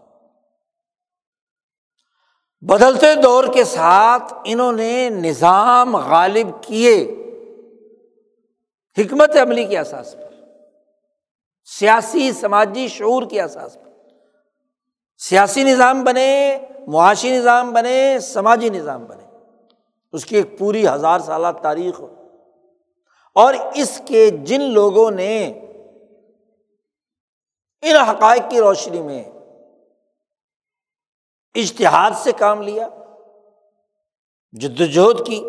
[2.61, 7.05] بدلتے دور کے ساتھ انہوں نے نظام غالب کیے۔
[8.99, 10.35] حکمت عملی کے احساس پر،
[11.65, 13.94] سیاسی، سماجی شعور کے احساس پر۔
[15.19, 19.25] سیاسی نظام بنے، معاشی نظام بنے، سماجی نظام بنے۔
[20.13, 22.15] اس کی ایک پوری ہزار سالہ تاریخ ہو۔
[23.35, 25.49] اور اس کے جن لوگوں نے
[27.83, 29.25] ان حقائق کی روشنی میں
[31.55, 32.89] اشتہاد سے کام لیا،
[34.53, 35.45] جد وجہد کی،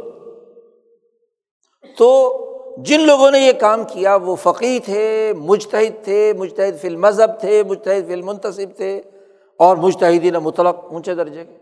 [1.98, 2.42] تو
[2.78, 7.64] جن لوگوں نے یہ کام کیا، وہ فقی تھے مجتحد تھے مجتحد فی المذہب تھے
[7.64, 9.02] مجتحد فی المنتصب تھے۔
[9.60, 11.58] اور مجتحدین مطلق اونچے درجے کے۔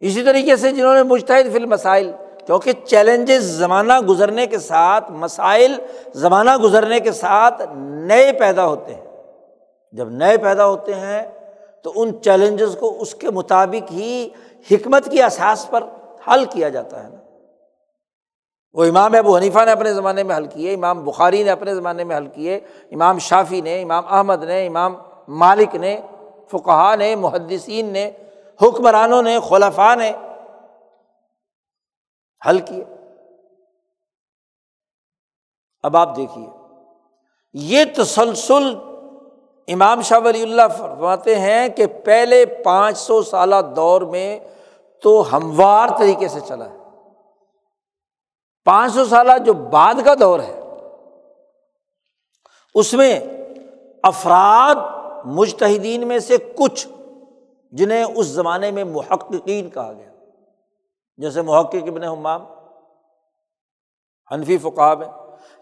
[0.00, 2.12] اسی طریقے سے جنہوں نے مجتحد فی المسائل،
[2.46, 5.74] کیونکہ چیلنجز زمانہ گزرنے کے ساتھ، مسائل
[6.12, 9.04] زمانہ گزرنے کے ساتھ نئے پیدا ہوتے ہیں۔
[9.92, 11.22] جب نئے پیدا ہوتے ہیں،
[11.82, 14.28] تو ان چیلنجز کو اس کے مطابق ہی
[14.70, 15.84] حکمت کی احساس پر
[16.28, 17.16] حل کیا جاتا ہے۔ نا
[18.72, 22.04] وہ امام ابو حنیفہ نے اپنے زمانے میں حل کیے، امام بخاری نے اپنے زمانے
[22.04, 22.56] میں حل کیے،
[22.90, 24.94] امام شافی نے، امام احمد نے، امام
[25.28, 26.00] مالک نے
[26.48, 28.10] فقہ نے، محدثین نے،
[28.62, 30.12] حکمرانوں نے، خلفاء نے
[32.48, 32.84] حل کیے۔
[35.82, 36.46] اب آپ دیکھیے،
[37.52, 38.74] یہ تسلسل
[39.68, 44.38] امام شاہ ولی اللہ فرماتے ہیں کہ پہلے پانچ سو سالہ دور میں
[45.02, 46.76] تو ہموار طریقے سے چلا ہے۔
[48.64, 50.60] پانچ سو سالہ جو بعد کا دور ہے،
[52.74, 53.20] اس میں
[54.02, 54.74] افراد
[55.24, 56.88] مجتہدین میں سے کچھ
[57.72, 60.10] جنہیں اس زمانے میں محققین کہا گیا۔
[61.16, 62.46] جیسے محقق ابن حمام،
[64.32, 65.08] حنفی فقہ میں،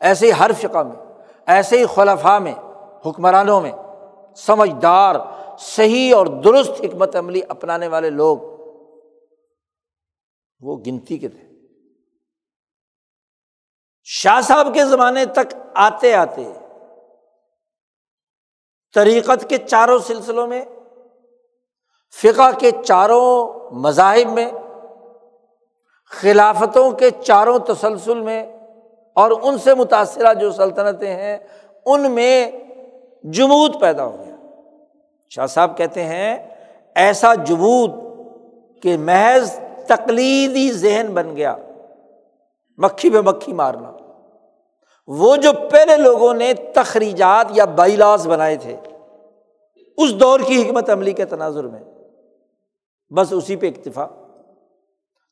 [0.01, 0.97] ایسے ہی ہر فقہ میں،
[1.47, 2.55] ایسے ہی خلفاء میں،
[3.07, 3.73] حکمرانوں میں،
[4.37, 5.17] سمجھدار،
[5.59, 8.39] صحیح اور درست حکمت عملی اپنانے والے لوگ
[10.61, 11.47] وہ گنتی کے تھے۔
[14.05, 16.53] شاہ صاحب کے زمانے تک آتے آتے
[18.97, 20.65] طریقت کے چاروں سلسلوں میں،
[22.23, 24.51] فقہ کے چاروں مذاہب میں،
[26.11, 28.47] خلافتوں کے چاروں تسلسل میں
[29.15, 31.39] اور ان سے متاثرہ جو سلطنتیں ہیں،
[31.87, 32.51] ان میں
[33.23, 34.37] جمود پیدا ہو گیا۔
[35.31, 36.59] شاہ صاحب کہتے ہیں،
[36.95, 37.91] ایسا جمود
[38.83, 41.57] کہ محض تقلیدی ذہن بن گیا،
[42.77, 43.93] مکھی پہ مکھی مارنا۔
[45.07, 48.77] وہ جو پہلے لوگوں نے تخریجات یا بائیلاس بنائے تھے،
[49.99, 51.81] اس دور کی حکمت عملی کے تناظر میں،
[53.11, 54.07] بس اسی پہ اکتفا۔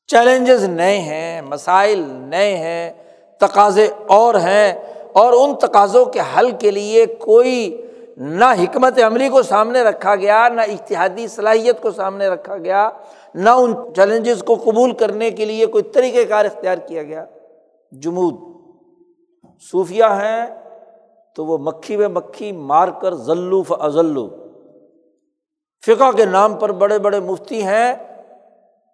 [0.07, 2.93] چیلنجز نئے ہیں، مسائل نئے ہیں،
[3.41, 4.73] تقاضے اور ہیں،
[5.13, 7.83] اور ان تقاضوں کے حل کے لیے کوئی
[8.17, 12.91] نہ حکمت عملی کو سامنے رکھا گیا، نہ اتحادی صلاحیت کو سامنے رکھا گیا،
[13.35, 17.25] نہ ان چیلنجز کو قبول کرنے کے لیے کوئی طریقۂ کار اختیار کیا گیا۔
[17.93, 18.54] جمود۔
[19.61, 20.47] صوفیہ ہیں
[21.35, 24.37] تو وہ مکھی میں مکھی مار کر ذلو ازلو
[25.87, 27.95] فقہ کے نام پر بڑے بڑے مفتی ہیں۔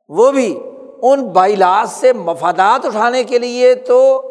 [0.09, 0.61] وہ بھی
[1.03, 4.27] ان بائیلاس سے مفادات اٹھانے کے لیے تو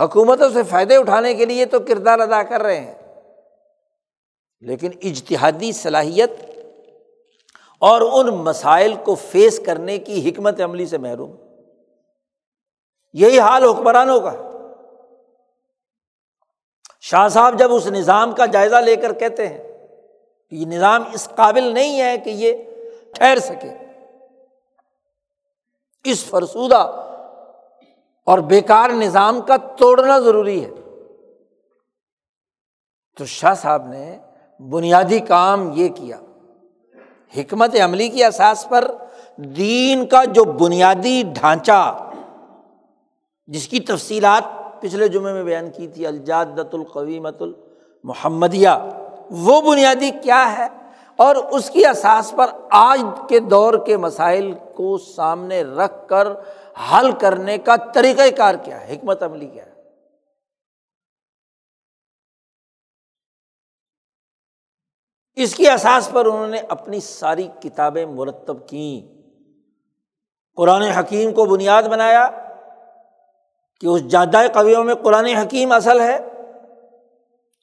[0.00, 2.94] حکومتوں سے فائدے اٹھانے کے لیے تو کردار ادا کر رہے ہیں۔
[4.60, 6.30] لیکن اجتہادی صلاحیت
[7.78, 11.36] اور ان مسائل کو فیس کرنے کی حکمت عملی سے محروم۔
[13.12, 14.47] یہی حال حکمرانوں کا
[17.00, 19.62] شاہ صاحب جب اس نظام کا جائزہ لے کر کہتے ہیں
[20.50, 22.56] کہ یہ نظام اس قابل نہیں ہے کہ یہ
[23.14, 23.84] ٹھہر سکے۔
[26.04, 27.04] اس فرسودہ
[28.24, 30.70] اور بیکار نظام کا توڑنا ضروری ہے۔
[33.16, 34.18] تو شاہ صاحب نے
[34.70, 36.20] بنیادی کام یہ کیا۔
[37.36, 38.90] حکمت عملی کی احساس پر
[39.36, 42.10] دین کا جو بنیادی ڈھانچہ،
[43.46, 48.68] جس کی تفصیلات پچھلے جمعے میں بیان کی تھی الجادت القویمت المحمدیہ۔
[49.30, 50.66] وہ بنیادی کیا ہے؟
[51.16, 56.28] اور اس کی احساس پر آج کے دور کے مسائل کو سامنے رکھ کر
[56.92, 59.68] حل کرنے کا طریقۂ کار کیا ہے؟ حکمت عملی کیا ہے؟
[65.36, 69.18] اس کی احساس پر انہوں نے اپنی ساری کتابیں مرتب کیں۔
[70.56, 72.47] قرآن حکیم کو بنیاد بنایا۔
[73.80, 76.18] کہ اس جادہ قویوں میں قرآن حکیم اصل ہے۔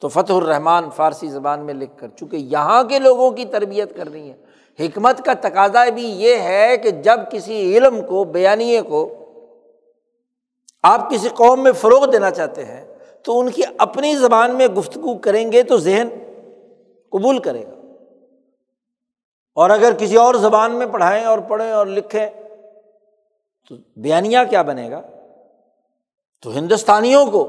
[0.02, 4.32] تو فتح الرحمان فارسی زبان میں لکھ کر، چونکہ یہاں کے لوگوں کی تربیت کرنی
[4.32, 4.38] ہے۔
[4.80, 9.14] حکمت کا تقاضا بھی یہ ہے کہ جب کسی علم کو، بیانیے کو
[10.84, 15.18] آپ کسی قوم میں فروغ دینا چاہتے ہیں، تو ان کی اپنی زبان میں گفتگو
[15.18, 16.08] کریں گے تو ذہن
[17.12, 17.94] قبول کرے گا۔
[19.56, 22.28] اور اگر کسی اور زبان میں پڑھائیں اور پڑھیں اور لکھیں،
[23.70, 25.02] تو بیانیہ کیا بنے گا؟
[26.44, 27.44] تو ہندوستانیوں کو،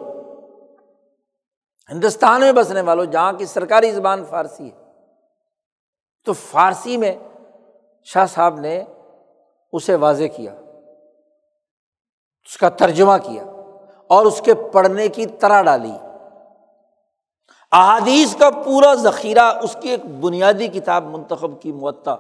[1.90, 4.84] ہندوستان میں بسنے والوں، جہاں کی سرکاری زبان فارسی ہے،
[6.26, 7.14] تو فارسی میں
[8.06, 8.82] شاہ صاحب نے
[9.72, 10.52] اسے واضح کیا،
[12.48, 13.44] اس کا ترجمہ کیا
[14.10, 15.92] اور اس کے پڑھنے کی طرح ڈالی۔
[17.72, 22.16] احادیث کا پورا ذخیرہ، اس کی ایک بنیادی کتاب منتخب کی معطا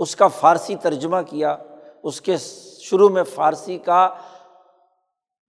[0.00, 1.56] اس کا فارسی ترجمہ کیا،
[2.02, 2.36] اس کے
[2.80, 4.08] شروع میں فارسی کا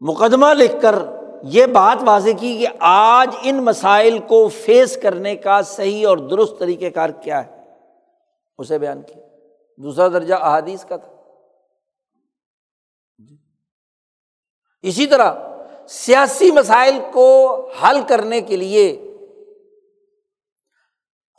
[0.03, 0.95] مقدمہ لکھ کر
[1.43, 6.59] یہ بات واضح کی کہ آج ان مسائل کو فیس کرنے کا صحیح اور درست
[6.59, 7.63] طریقۂ کار کیا ہے۔
[8.57, 9.23] اسے بیان کیا۔
[9.77, 11.11] دوسرا درجہ احادیث کا تھا۔
[13.17, 13.37] جی۔
[14.81, 15.33] اسی طرح
[15.87, 19.15] سیاسی مسائل کو حل کرنے کے لیے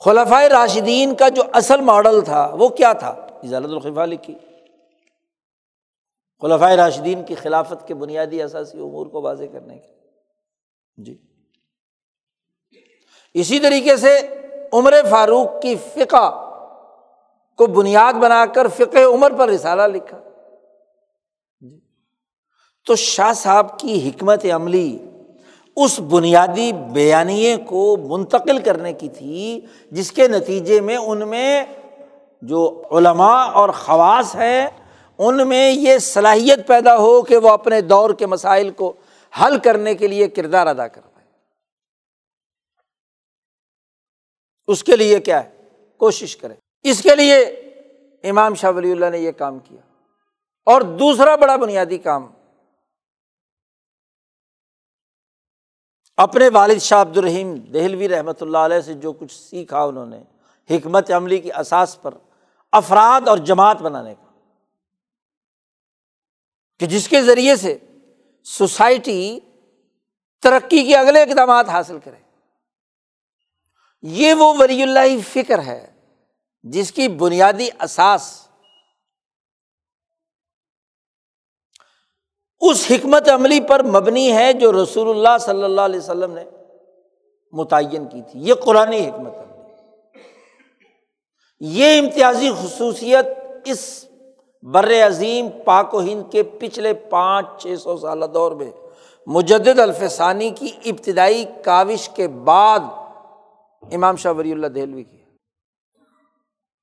[0.05, 3.09] خلفۂ راشدین کا جو اصل ماڈل تھا وہ کیا تھا؟
[3.43, 4.35] اجالت الخفا لکھی۔
[6.45, 9.93] خلفۂ راشدین کی خلافت کے بنیادی اثاثی امور کو واضح کرنے کے
[10.97, 11.19] جی۔
[13.35, 14.21] اسی طریقے سے
[14.73, 16.51] عمر فاروق کی فقہ
[17.57, 20.19] کو بنیاد بنا کر فقہ عمر پر رسالہ لکھا۔
[21.61, 21.81] جی۔
[22.87, 24.99] تو شاہ صاحب کی حکمت عملی
[25.77, 31.65] اس بنیادی بیانیے کو منتقل کرنے کی تھی، جس کے نتیجے میں ان میں
[32.43, 34.67] جو علماء اور خواص ہیں
[35.19, 38.93] ان میں یہ صلاحیت پیدا ہو کہ وہ اپنے دور کے مسائل کو
[39.41, 41.27] حل کرنے کے لیے کردار ادا کر پائے۔
[44.67, 45.69] اس کے لیے کیا ہے؟
[45.99, 47.39] کوشش کرے اس کے لیے
[48.31, 49.81] امام شاہ ولی اللہ نے یہ کام کیا۔
[50.67, 52.33] اور دوسرا بڑا بنیادی کام،
[56.17, 60.23] اپنے والد شاہ عبد الرحیم دہلوی رحمۃ اللہ علیہ سے جو کچھ سیکھا انہوں نے،
[60.71, 62.15] حکمت عملی کی اساس پر
[62.73, 64.24] افراد اور جماعت بنانے کا۔
[66.79, 67.79] کہ جس کے ذریعے سے
[68.45, 69.41] سوسائٹی
[70.43, 72.25] ترقی کے اگلے اقدامات حاصل کرے۔
[74.03, 75.91] یہ وہ ولی اللہ فکر ہے
[76.63, 78.49] جس کی بنیادی اساس
[82.61, 86.45] اس حکمت عملی پر مبنی ہے جو رسول اللہ صلی اللہ علیہ وسلم نے
[87.53, 89.45] متعین کی تھی۔ یہ قرآن حکمت عملی۔
[91.61, 93.27] یہ امتیازی خصوصیت
[93.65, 94.05] اس
[94.73, 98.71] بر عظیم پاک و ہند کے پچھلے پانچ، چھ سو سالہ دور میں
[99.27, 102.79] مجد الفسانی کی ابتدائی کاوش کے بعد
[103.95, 105.19] امام شاہ ولی اللہ دہلوی کی۔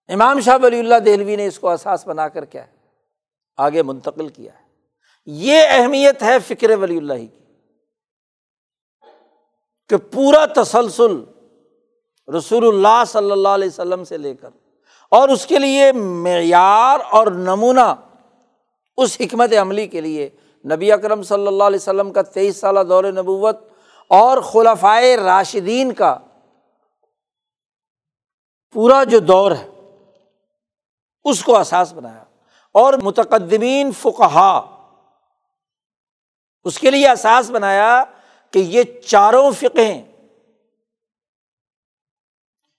[0.07, 2.71] امام شاہ ولی اللہ دہلوی نے اس کو احساس بنا کر کیا ہے،
[3.57, 4.65] آگے منتقل کیا ہے۔
[5.25, 7.27] یہ اہمیت ہے فکر ولی اللہ کی۔
[9.89, 11.23] کہ پورا تسلسل
[12.37, 14.49] رسول اللہ صلی اللہ علیہ وسلم سے لے کر
[15.11, 17.93] اور اس کے لیے معیار اور نمونہ
[18.97, 20.29] اس حکمت عملی کے لیے
[20.73, 23.57] نبی اکرم صلی اللہ علیہ وسلم کا تیئیس سالہ دور نبوت
[24.07, 26.17] اور خلفائے راشدین کا
[28.73, 29.69] پورا جو دور ہے،
[31.23, 32.23] اس کو احساس بنایا۔
[32.71, 34.77] اور متقدمین فقہا،
[36.63, 38.03] اس کے لیے احساس بنایا
[38.51, 40.03] کہ یہ چاروں فقہیں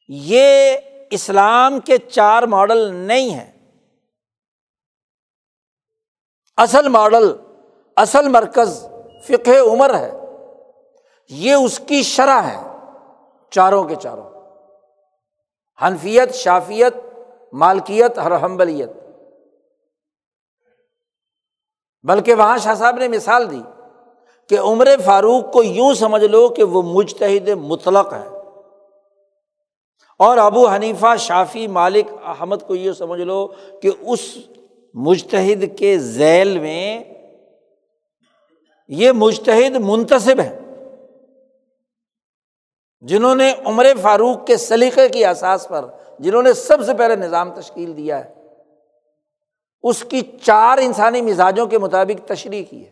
[0.08, 0.76] یہ
[1.12, 3.52] اسلام کے چار ماڈل نہیں ہیں۔
[6.56, 7.36] اصل ماڈل،
[7.96, 8.86] اصل مرکز
[9.24, 10.12] فقہ عمر ہے۔
[11.28, 12.76] یہ اس کی شرح ہے،
[13.50, 14.30] چاروں کے چاروں۔
[15.82, 16.94] حنفیت، شافیت،
[17.52, 18.90] مالکیت ہر حمبلیت
[22.02, 23.62] بلکہ وہاں شاہ صاحب نے مثال دی
[24.48, 28.31] کہ عمر فاروق کو یوں سمجھ لو کہ وہ مجتہد مطلق ہے۔
[30.22, 33.46] اور ابو حنیفہ شافی مالک، احمد کو یہ سمجھ لو
[33.82, 34.38] کہ اس
[34.94, 37.04] مجتہد کے ذیل میں
[38.88, 40.58] یہ مجتہد منتصب ہے
[43.00, 45.84] جنہوں نے عمر فاروق کے سلیقے کی احساس پر،
[46.18, 48.34] جنہوں نے سب سے پہلے نظام تشکیل دیا ہے،
[49.82, 52.90] اس کی چار انسانی مزاجوں کے مطابق تشریح کی ہے۔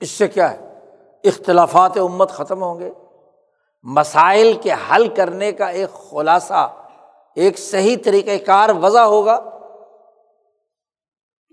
[0.00, 0.78] اس سے کیا ہے؟
[1.24, 2.90] اختلافات امت ختم ہوں گے۔
[3.82, 6.72] مسائل کے حل کرنے کا ایک خلاصہ،
[7.34, 9.44] ایک صحیح طریقۂ کار وضع ہوگا۔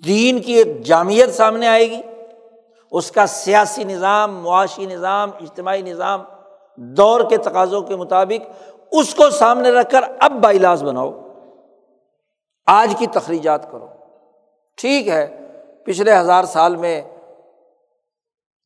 [0.06, 2.02] دین کی ایک جامعت سامنے آئے گی۔
[2.92, 6.24] اس کا سیاسی نظام، معاشی نظام، اجتماعی نظام،
[6.78, 8.52] دور کے تقاضوں کے مطابق
[8.92, 11.12] اس کو سامنے رکھ کر اب باعلاز بناؤ۔
[12.66, 13.88] آج کی تخریجات کرو۔
[14.78, 15.40] ٹھیک ہے،
[15.86, 17.02] پچھلے ہزار سال میں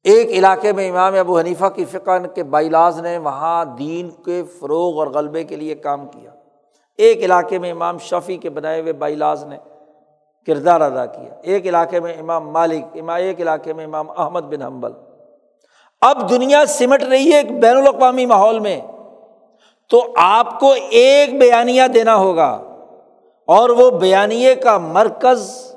[0.03, 4.99] ایک علاقے میں امام ابو حنیفہ کی فقہ کے بائیلاز نے وہاں دین کے فروغ
[4.99, 6.31] اور غلبے کے لیے کام کیا۔
[6.97, 9.57] ایک علاقے میں امام شفیع کے بنائے ہوئے بائیلاز نے
[10.47, 14.61] کردار ادا کیا۔ ایک علاقے میں امام مالک، امام، ایک علاقے میں امام احمد بن
[14.61, 14.91] حنبل۔
[16.01, 18.81] اب دنیا سمٹ رہی ہے ایک بین الاقوامی ماحول میں،
[19.89, 22.61] تو آپ کو ایک بیانیہ دینا ہوگا
[23.47, 25.70] اور وہ بیانیے کا مرکز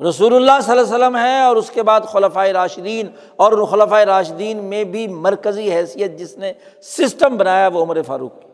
[0.00, 4.04] رسول اللہ صلی اللہ علیہ وسلم ہے اور اس کے بعد خلفۂ راشدین، اور خلفۂ
[4.04, 6.52] راشدین میں بھی مرکزی حیثیت جس نے
[6.82, 8.48] سسٹم بنایا وہ عمر فاروق کی۔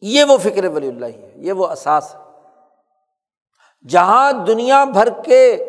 [0.00, 2.20] یہ وہ فکر ولی اللہ ہے، یہ وہ اساس ہے۔
[3.88, 5.64] جہاں دنیا بھر کے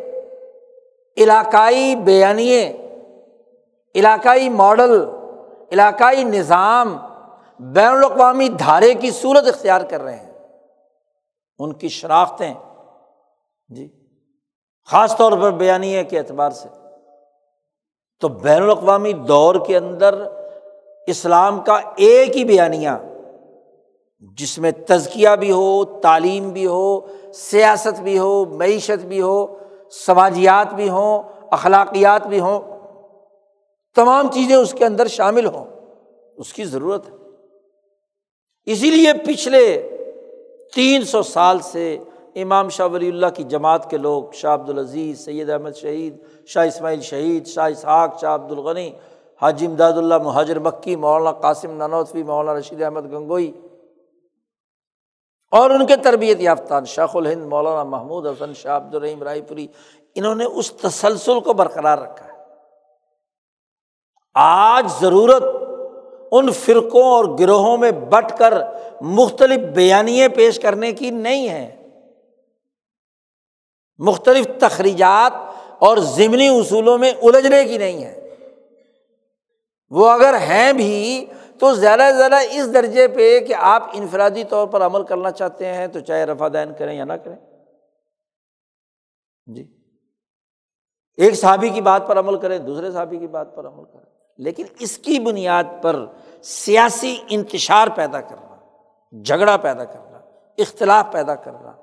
[1.18, 2.78] علاقائی بیانیے،
[3.96, 5.10] علاقائی ماڈل،
[5.72, 6.98] علاقائی نظام،
[7.60, 10.32] بین الاقوامی دھارے کی صورت اختیار کر رہے ہیں۔
[11.60, 12.54] ان کی شناختیں
[13.72, 13.88] جی۔
[14.86, 16.70] خاص طور پر بیانیے کے اعتبار سے
[18.20, 20.24] تو بین الاقوامی دور کے اندر
[21.08, 22.90] اسلام کا ایک ہی بیانیہ،
[24.38, 27.00] جس میں تزکیہ بھی ہو، تعلیم بھی ہو،
[27.34, 29.58] سیاست بھی ہو، معیشت بھی ہو،
[29.92, 32.60] سماجیات بھی ہوں، اخلاقیات بھی ہوں،
[33.96, 35.66] تمام چیزیں اس کے اندر شامل ہوں،
[36.38, 37.16] اس کی ضرورت ہے۔
[38.66, 39.92] اسی لیے پچھلے
[40.74, 41.98] تین سو سال سے
[42.36, 46.68] امام شاہ ولی اللہ کی جماعت کے لوگ، شاہ عبد العزیز سید احمد شہید، شاہ
[46.68, 48.92] اسماعیل شہید، شاہ اسحاق، شاہ عبد الغنی
[49.42, 53.52] حاجی امداد اللہ مہاجر مکی، مولانا قاسم نانوتفی مولانا رشید احمد گنگوئی
[55.52, 59.68] اور ان کے تربیت یافتہ شاخ الہند، مولانا محمود حسن، شاہ عبد الرحیم رائے پوری،
[60.16, 62.32] انہوں نے اس تسلسل کو برقرار رکھا ہے۔
[64.36, 65.44] آج ضرورت
[66.32, 68.54] ان فرقوں اور گروہوں میں بٹ کر
[69.02, 71.81] مختلف بیانیے پیش کرنے کی نہیں ہے۔
[74.02, 75.38] مختلف تخریجات
[75.80, 78.36] اور ضمنی اصولوں میں الجھنے کی نہیں ہے۔
[79.90, 81.26] وہ اگر ہیں بھی
[81.60, 85.66] تو زیادہ سے زیادہ اس درجے پہ کہ آپ انفرادی طور پر عمل کرنا چاہتے
[85.66, 87.36] ہیں تو چاہے رفا دین کریں یا نہ کریں۔
[89.46, 89.78] جی۔
[91.18, 94.66] ایک صحابی کی بات پر عمل کریں، دوسرے صحابی کی بات پر عمل کریں۔ لیکن
[94.80, 96.06] اس کی بنیاد پر
[96.42, 98.56] سیاسی انتشار پیدا کرنا،
[99.24, 100.18] جھگڑا پیدا کرنا،
[100.58, 101.81] اختلاف پیدا کرنا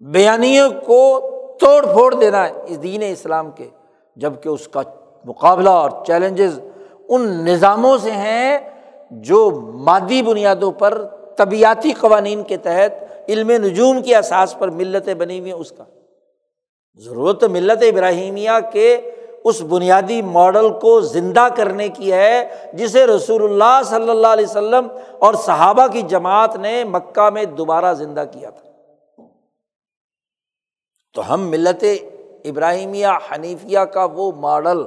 [0.00, 1.20] بیانیوں کو
[1.60, 3.68] توڑ پھوڑ دینا اس دین اسلام کے
[4.16, 4.80] جبکہ اس کا
[5.24, 6.60] مقابلہ اور چیلنجز
[7.08, 8.58] ان نظاموں سے ہیں
[9.10, 11.04] جو مادی بنیادوں پر
[11.36, 15.84] طبیعتی قوانین کے تحت علم نجوم کی احساس پر ملتیں بنی ہوئی ہیں اس کا۔
[16.96, 19.10] ضرورت ملت ابراہیمیہ کے
[19.44, 24.88] اس بنیادی ماڈل کو زندہ کرنے کی ہے، جسے رسول اللہ صلی اللہ علیہ وسلم
[25.18, 28.67] اور صحابہ کی جماعت نے مکہ میں دوبارہ زندہ کیا تھا۔
[31.18, 31.84] تو ہم ملت
[32.44, 34.82] ابراہیمیہ حنیفیہ کا وہ ماڈل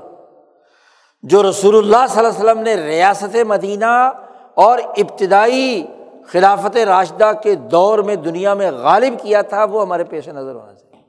[1.23, 4.11] جو رسول اللہ صلی اللہ علیہ وسلم نے ریاست مدینہ
[4.53, 5.87] اور ابتدائی
[6.27, 10.73] خلافت راشدہ کے دور میں دنیا میں غالب کیا تھا وہ ہمارے پیش نظر ہونا
[10.73, 11.03] چاہیے۔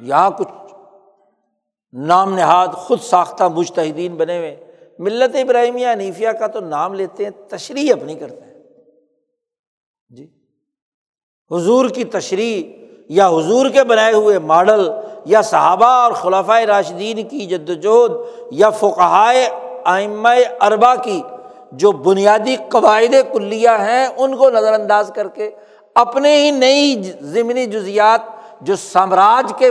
[0.00, 0.74] یہاں کچھ
[1.92, 7.48] نام نہاد خود ساختہ مشتحدین بنے ہوئے ملت ابراہیمیہ حنیفیہ کا تو نام لیتے ہیں،
[7.48, 8.62] تشریح اپنی کرتے ہیں۔
[10.08, 10.26] جی۔
[11.50, 12.77] حضور کی تشریح
[13.08, 14.90] یا حضور کے بنائے ہوئے ماڈل
[15.24, 18.12] یا صحابہ اور خلافۂ راشدین کی جد وجہد
[18.50, 19.48] یا فقہائے
[19.84, 20.28] آئمہ
[20.60, 21.22] اربا کی
[21.72, 25.50] جو بنیادی قواعد کلیہ ہیں، ان کو نظر انداز کر کے
[25.94, 28.20] اپنے ہی نئی ضمنی جزیات
[28.60, 29.70] جو سامراج کے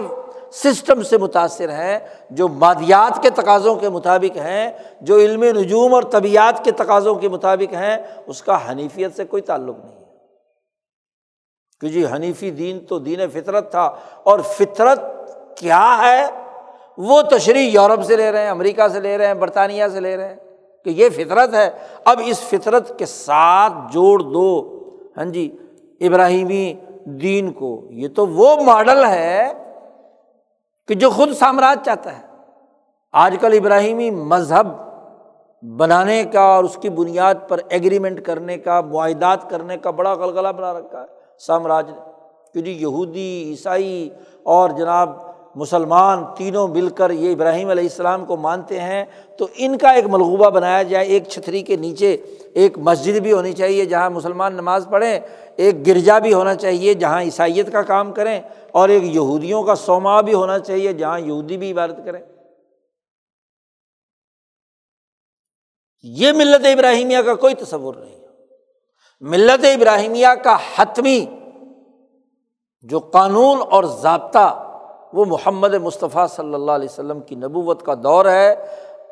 [0.51, 1.99] سسٹم سے متاثر ہیں،
[2.30, 7.30] جو مادیات کے تقاضوں کے مطابق ہیں، جو علم نجوم اور طبیعت کے تقاضوں کے
[7.30, 7.97] مطابق ہیں،
[8.27, 9.97] اس کا حنیفیت سے کوئی تعلق نہیں۔
[11.82, 13.91] کہ جی حنیفی دین تو دین فطرت تھا
[14.24, 14.99] اور فطرت
[15.58, 16.26] کیا ہے؟
[16.98, 20.18] وہ تشریح یورپ سے لے رہے ہیں، امریکہ سے لے رہے ہیں، برطانیہ سے لے
[20.18, 20.36] رہے ہیں
[20.84, 21.70] کہ یہ فطرت ہے۔
[22.06, 24.80] اب اس فطرت کے ساتھ جوڑ دو۔
[25.18, 25.58] ہاں جی
[26.02, 26.74] ابراہیمی
[27.06, 29.54] دین کو۔ یہ تو وہ ماڈل ہے
[30.88, 32.24] کہ جو خود سامراج چاہتا ہے۔
[33.12, 34.68] آج کل ابراہیمی مذہب
[35.78, 40.48] بنانے کا اور اس کی بنیاد پر ایگریمنٹ کرنے کا، معاہدات کرنے کا بڑا غلغلہ
[40.48, 41.89] بنا رکھا ہے۔ سامراج
[42.53, 44.09] کہ جی یہودی، عیسائی
[44.43, 45.09] اور جناب
[45.55, 49.03] مسلمان تینوں مل کر یہ ابراہیم علیہ السلام کو مانتے ہیں،
[49.39, 52.11] تو ان کا ایک ملغوبہ بنایا جائے، ایک چھتری کے نیچے
[52.53, 55.19] ایک مسجد بھی ہونی چاہیے جہاں مسلمان نماز پڑھیں،
[55.55, 58.39] ایک گرجا بھی ہونا چاہیے جہاں عیسائیت کا کام کریں،
[58.72, 62.22] اور ایک یہودیوں کا سوما بھی ہونا چاہیے جہاں یہودی بھی عبادت کریں۔
[66.03, 68.27] یہ ملت ابراہیمیہ کا کوئی تصور نہیں۔
[69.22, 71.26] ملت ابراہیمیہ کا حتمی
[72.81, 74.64] جو قانون اور ضابطہ
[75.14, 78.56] وہ محمد مصطفیٰ صلی اللہ علیہ وسلم کی نبوت کا دور ہے،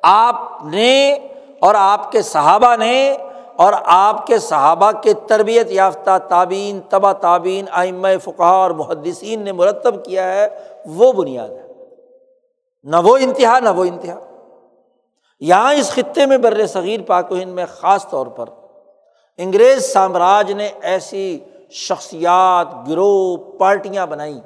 [0.04, 1.14] آپ نے
[1.60, 3.18] اور آپ کے صحابہ نے
[3.56, 9.52] اور آپ کے صحابہ کے تربیت یافتہ تعبین تبا تعبین آئمہ فقہ اور محدثین نے
[9.52, 10.48] مرتب کیا ہے،
[10.86, 11.68] وہ بنیاد ہے۔
[12.84, 14.20] نہ وہ انتہا، نہ وہ انتہا۔
[15.40, 18.46] یہاں اس خطے میں بر صغیر پاک و ہند میں خاص طور پر
[19.38, 21.40] انگریز سامراج نے ایسی
[21.70, 24.40] شخصیات، گروہ، پارٹیاں بنائیں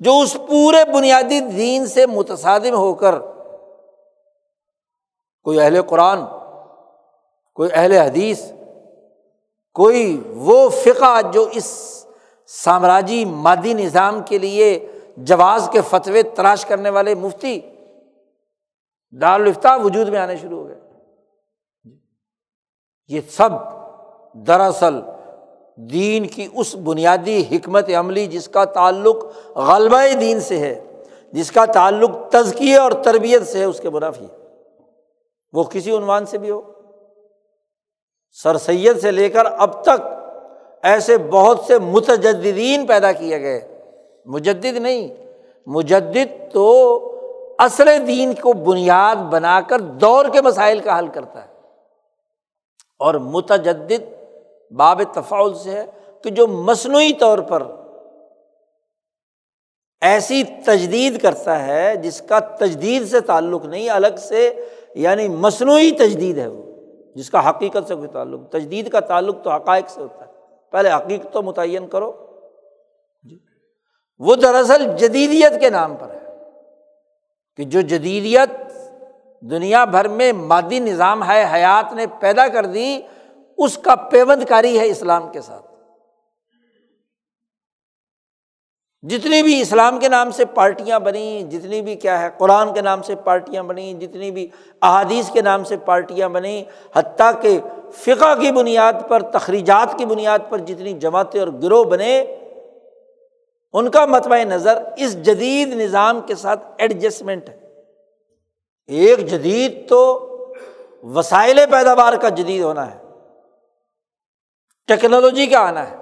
[0.00, 3.14] جو اس پورے بنیادی دین سے متصادم ہو کر
[5.42, 6.20] کوئی اہل قرآن،
[7.54, 8.52] کوئی اہل حدیث،
[9.74, 11.64] کوئی وہ فقہ جو اس
[12.46, 14.86] سامراجی مادی نظام کے لیے
[15.16, 17.60] جواز کے فتوے تراش کرنے والے مفتی
[19.20, 20.77] دارالفتہ وجود میں آنے شروع ہو گئے۔
[23.08, 23.48] یہ سب
[24.34, 25.00] دراصل
[25.76, 29.16] دین کی اس بنیادی حکمت عملی جس کا تعلق
[29.56, 30.84] غلبہ دین سے ہے،
[31.32, 34.26] جس کا تعلق تزکیے اور تربیت سے ہے، اس کے منافی
[35.52, 36.60] وہ کسی عنوان سے بھی ہو؟
[38.32, 40.06] سر سید سے لے کر اب تک
[40.82, 43.82] ایسے بہت سے متجدین پیدا کیے گئے۔
[44.26, 45.08] مجدد نہیں،
[45.66, 46.66] مجدد تو
[47.58, 51.57] اصل دین کو بنیاد بنا کر دور کے مسائل کا حل کرتا ہے۔
[52.98, 54.14] اور متجدد
[54.70, 55.86] باب تفاعل سے ہے
[56.22, 57.62] کہ جو مصنوعی طور پر
[60.00, 66.38] ایسی تجدید کرتا ہے، جس کا تجدید سے تعلق نہیں، الگ سے یعنی مصنوعی تجدید
[66.38, 66.62] ہے وہ،
[67.14, 70.32] جس کا حقیقت سے کوئی تعلق، تجدید کا تعلق تو حقائق سے ہوتا ہے۔
[70.70, 72.12] پہلے حقیقت تو متعین کرو۔
[73.22, 73.38] جی۔
[74.18, 76.38] وہ دراصل جدیدیت کے نام پر ہے
[77.56, 78.67] کہ جو جدیدیت
[79.42, 83.00] دنیا بھر میں مادی نظام ہے، حیات نے پیدا کر دی،
[83.58, 85.66] اس کا پیوند کاری ہے اسلام کے ساتھ۔
[89.02, 93.02] جتنی بھی اسلام کے نام سے پارٹیاں بنی جتنی بھی کیا ہے، قرآن کے نام
[93.02, 94.48] سے پارٹیاں بنی جتنی بھی
[94.82, 96.64] احادیث کے نام سے پارٹیاں بنی
[96.96, 97.60] حتیٰ کہ
[97.92, 102.20] فقہ کی بنیاد پر، تخریجات کی بنیاد پر جتنی جماعتیں اور گروہ بنے
[103.72, 107.57] ان کا متبع نظر اس جدید نظام کے ساتھ ایڈجسٹمنٹ ہے۔
[108.88, 110.24] ایک جدید تو
[111.02, 113.02] وسائل پیداوار کا جدید ہونا ہے۔
[114.86, 115.96] ٹیکنالوجی کا آنا ہے۔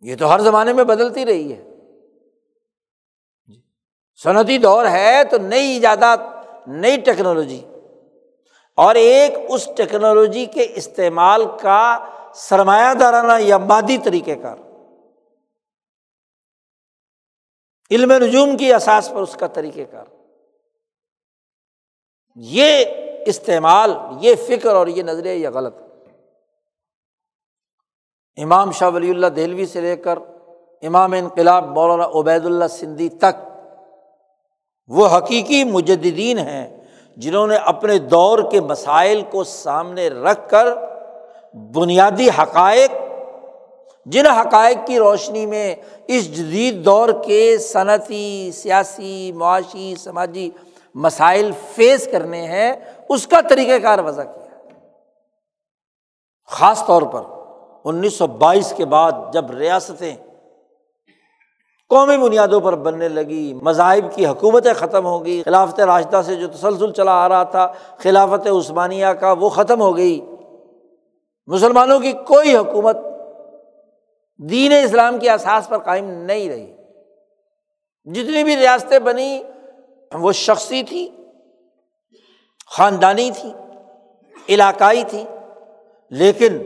[0.00, 1.62] یہ تو ہر زمانے میں بدلتی رہی ہے۔
[3.46, 3.62] جی۔
[4.22, 6.20] صنعتی دور ہے تو نئی ایجادات،
[6.66, 7.64] نئی ٹیکنالوجی۔
[8.76, 14.56] اور ایک اس ٹیکنالوجی کے استعمال کا سرمایہ دارانہ یا مادی طریقہ کار۔
[17.90, 20.19] علم نجوم کی احساس پر اس کا طریقہ کار۔
[22.42, 22.84] یہ
[23.26, 25.86] استعمال، یہ فکر اور یہ نظریہ یہ غلط ہے۔
[28.42, 30.18] امام شاہ ولی اللہ دہلوی سے لے کر
[30.82, 33.34] امام انقلاب مولانا عبید اللہ سندھی تک
[34.88, 36.80] وہ حقیقی مجدین ہیں
[37.16, 40.66] جنہوں نے اپنے دور کے مسائل کو سامنے رکھ کر
[41.54, 42.90] بنیادی حقائق،
[44.06, 45.74] جن حقائق کی روشنی میں
[46.06, 50.50] اس جدید دور کے صنعتی، سیاسی، معاشی، سماجی
[50.94, 52.72] مسائل فیس کرنے ہیں،
[53.08, 54.46] اس کا طریقہ کار وضع کیا۔
[56.46, 57.22] خاص طور پر
[57.84, 60.16] انیس سو بائیس کے بعد جب ریاستیں
[61.88, 66.48] قومی بنیادوں پر بننے لگی، مذاہب کی حکومتیں ختم ہو گئی، خلافت راشدہ سے جو
[66.48, 70.26] تسلسل چلا آ رہا تھا، خلافت عثمانیہ کا وہ ختم ہو گئی۔
[71.46, 72.96] مسلمانوں کی کوئی حکومت
[74.36, 76.76] دین اسلام کے احساس پر قائم نہیں رہی۔
[78.04, 79.42] جتنی بھی ریاستیں بنی
[80.14, 81.16] وہ شخصی تھی،
[82.66, 83.52] خاندانی تھی،
[84.48, 85.24] علاقائی تھی،
[86.10, 86.58] لیکن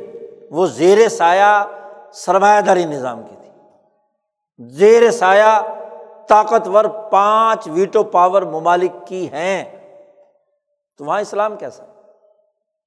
[0.50, 1.64] وہ زیر سایہ
[2.12, 3.50] سرمایہ داری نظام کی تھی۔
[4.68, 5.60] زیر سایہ
[6.28, 9.64] طاقتور پانچ ویٹو پاور ممالک کی ہیں۔
[10.98, 11.84] تو وہاں اسلام کیسا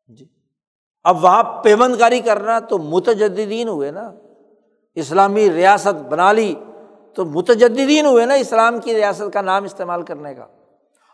[0.07, 0.25] جی۔
[1.03, 4.11] اب وہاں پیمند کاری کرنا تو متجدین ہوئے نا۔
[4.95, 6.55] اسلامی ریاست بنا لی۔
[7.17, 10.45] تو متجدین ہوئے نا اسلام کی ریاست کا نام استعمال کرنے کا۔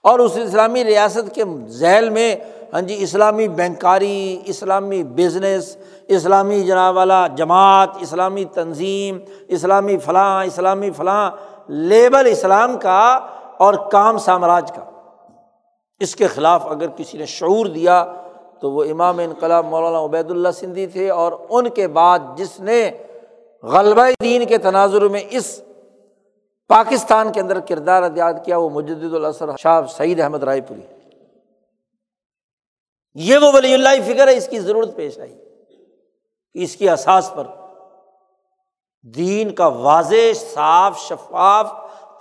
[0.02, 2.36] اور اس اسلامی ریاست کے ذیل میں
[2.74, 5.78] ہاں جی اسلامی بینکاری، اسلامی بزنس،
[6.08, 9.18] اسلامی جناب والا جماعت، اسلامی تنظیم،
[9.48, 11.32] اسلامی فلاں اسلامی فلاں،
[11.68, 13.20] لیبل اسلام کا
[13.58, 14.90] اور کام سامراج کا۔
[16.00, 18.06] اس کے خلاف اگر کسی نے شعور دیا
[18.62, 22.92] تو وہ امام انقلاب مولانا عبید اللہ سندھی تھے اور ان کے بعد جس نے
[23.64, 25.62] غلبہ دین کے تناظر میں اس
[26.74, 30.82] پاکستان کے اندر کردار ادیات کیا وہ مجد الاسر شاہ سعید احمد رائے پوری۔
[33.14, 35.36] یہ وہ ولی اللہ فکر ہے، اس کی ضرورت پیش آئی۔
[36.54, 37.48] اس کی اساس پر
[39.04, 41.72] دین کا واضح، صاف، شفاف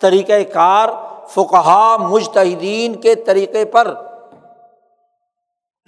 [0.01, 0.89] طریقۂ کار
[1.29, 3.95] فقہ مشتحدین کے طریقے پر۔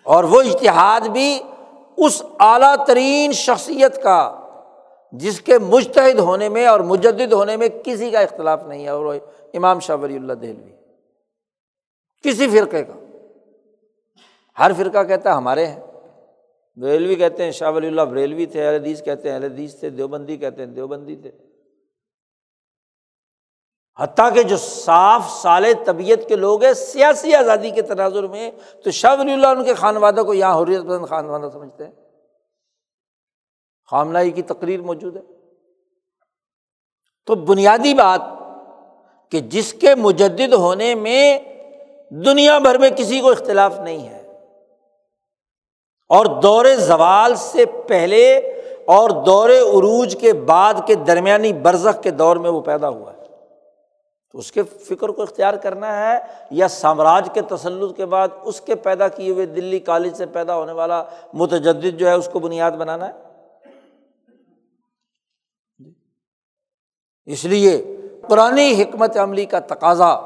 [0.02, 1.42] اور وہ اشتہاد بھی
[1.96, 4.40] اس اعلیٰ ترین شخصیت کا
[5.18, 9.14] جس کے مشتحد ہونے میں اور مجد ہونے میں کسی کا اختلاف نہیں ہے، اور
[9.54, 10.72] امام شاہ ولی اللہ دہلوی۔
[12.22, 12.92] کسی فرقے کا۔
[14.58, 15.80] ہر فرقہ کہتا ہے ہمارے ہیں۔
[16.76, 19.90] بریلوی کہتے ہیں شاہ ولی اللہ بریلوی تھے، اہل حدیث کہتے ہیں اہل حدیث تھے،
[19.90, 21.30] دیوبندی کہتے ہیں دیوبندی تھے۔
[24.00, 28.50] حتیٰ کہ جو صاف سال طبیعت کے لوگ ہیں، سیاسی آزادی کے تناظر میں،
[28.84, 32.03] تو شاہ ولی اللہ ان کے خانوادہ کو یہاں حریت پسند خانوادہ سمجھتے ہیں۔
[33.94, 35.22] خامنائی کی تقریر موجود ہے۔
[37.28, 38.20] تو بنیادی بات
[39.32, 41.38] کہ جس کے مجد ہونے میں
[42.24, 44.22] دنیا بھر میں کسی کو اختلاف نہیں ہے،
[46.10, 48.36] اور دور زوال سے پہلے
[48.86, 53.22] اور دور عروج کے بعد کے درمیانی برزخ کے دور میں وہ پیدا ہوا ہے۔
[54.34, 56.18] تو اس کے فکر کو اختیار کرنا ہے،
[56.50, 60.56] یا سامراج کے تسلط کے بعد اس کے پیدا کیے ہوئے دلی کالج سے پیدا
[60.56, 61.02] ہونے والا
[61.34, 63.33] متجد جو ہے اس کو بنیاد بنانا ہے۔
[67.26, 67.96] اس لیے
[68.28, 70.16] پرانی حکمت عملی کا تقاضا،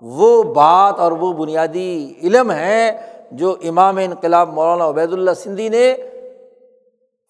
[0.00, 5.96] وہ بات اور وہ بنیادی علم ہے جو امام انقلاب مولانا عبید اللہ سندھی نے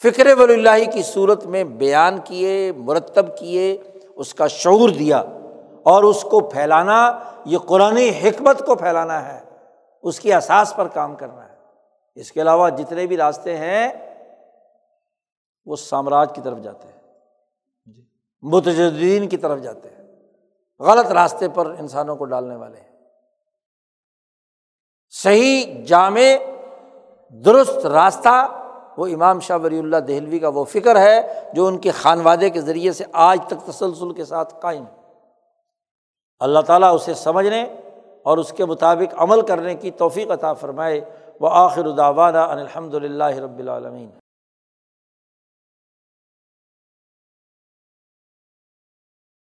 [0.03, 3.77] فکر ولی اللہ کی صورت میں بیان کیے، مرتب کیے،
[4.17, 5.23] اس کا شعور دیا
[5.83, 9.41] اور اس کو پھیلانا، یہ قرآن حکمت کو پھیلانا ہے،
[10.03, 11.55] اس کی احساس پر کام کرنا ہے۔
[12.15, 13.89] اس کے علاوہ جتنے بھی راستے ہیں،
[15.67, 16.94] وہ سامراج کی طرف جاتے ہیں۔
[18.45, 20.05] متجدین کی طرف جاتے ہیں۔
[20.81, 22.97] غلط راستے پر انسانوں کو ڈالنے والے ہیں۔
[25.11, 26.21] صحیح جامع
[27.31, 28.61] درست راستہ،
[28.97, 32.61] وہ امام شاہ ولی اللہ دہلوی کا وہ فکر ہے جو ان کے خانوادے کے
[32.61, 34.85] ذریعے سے آج تک تسلسل کے ساتھ قائم
[36.39, 37.63] اللہ تعالیٰ اسے سمجھنے
[38.23, 41.01] اور اس کے مطابق عمل کرنے کی توفیق عطا فرمائے۔
[41.41, 44.11] وہ آخر ان الحمد للہ رب العالمین۔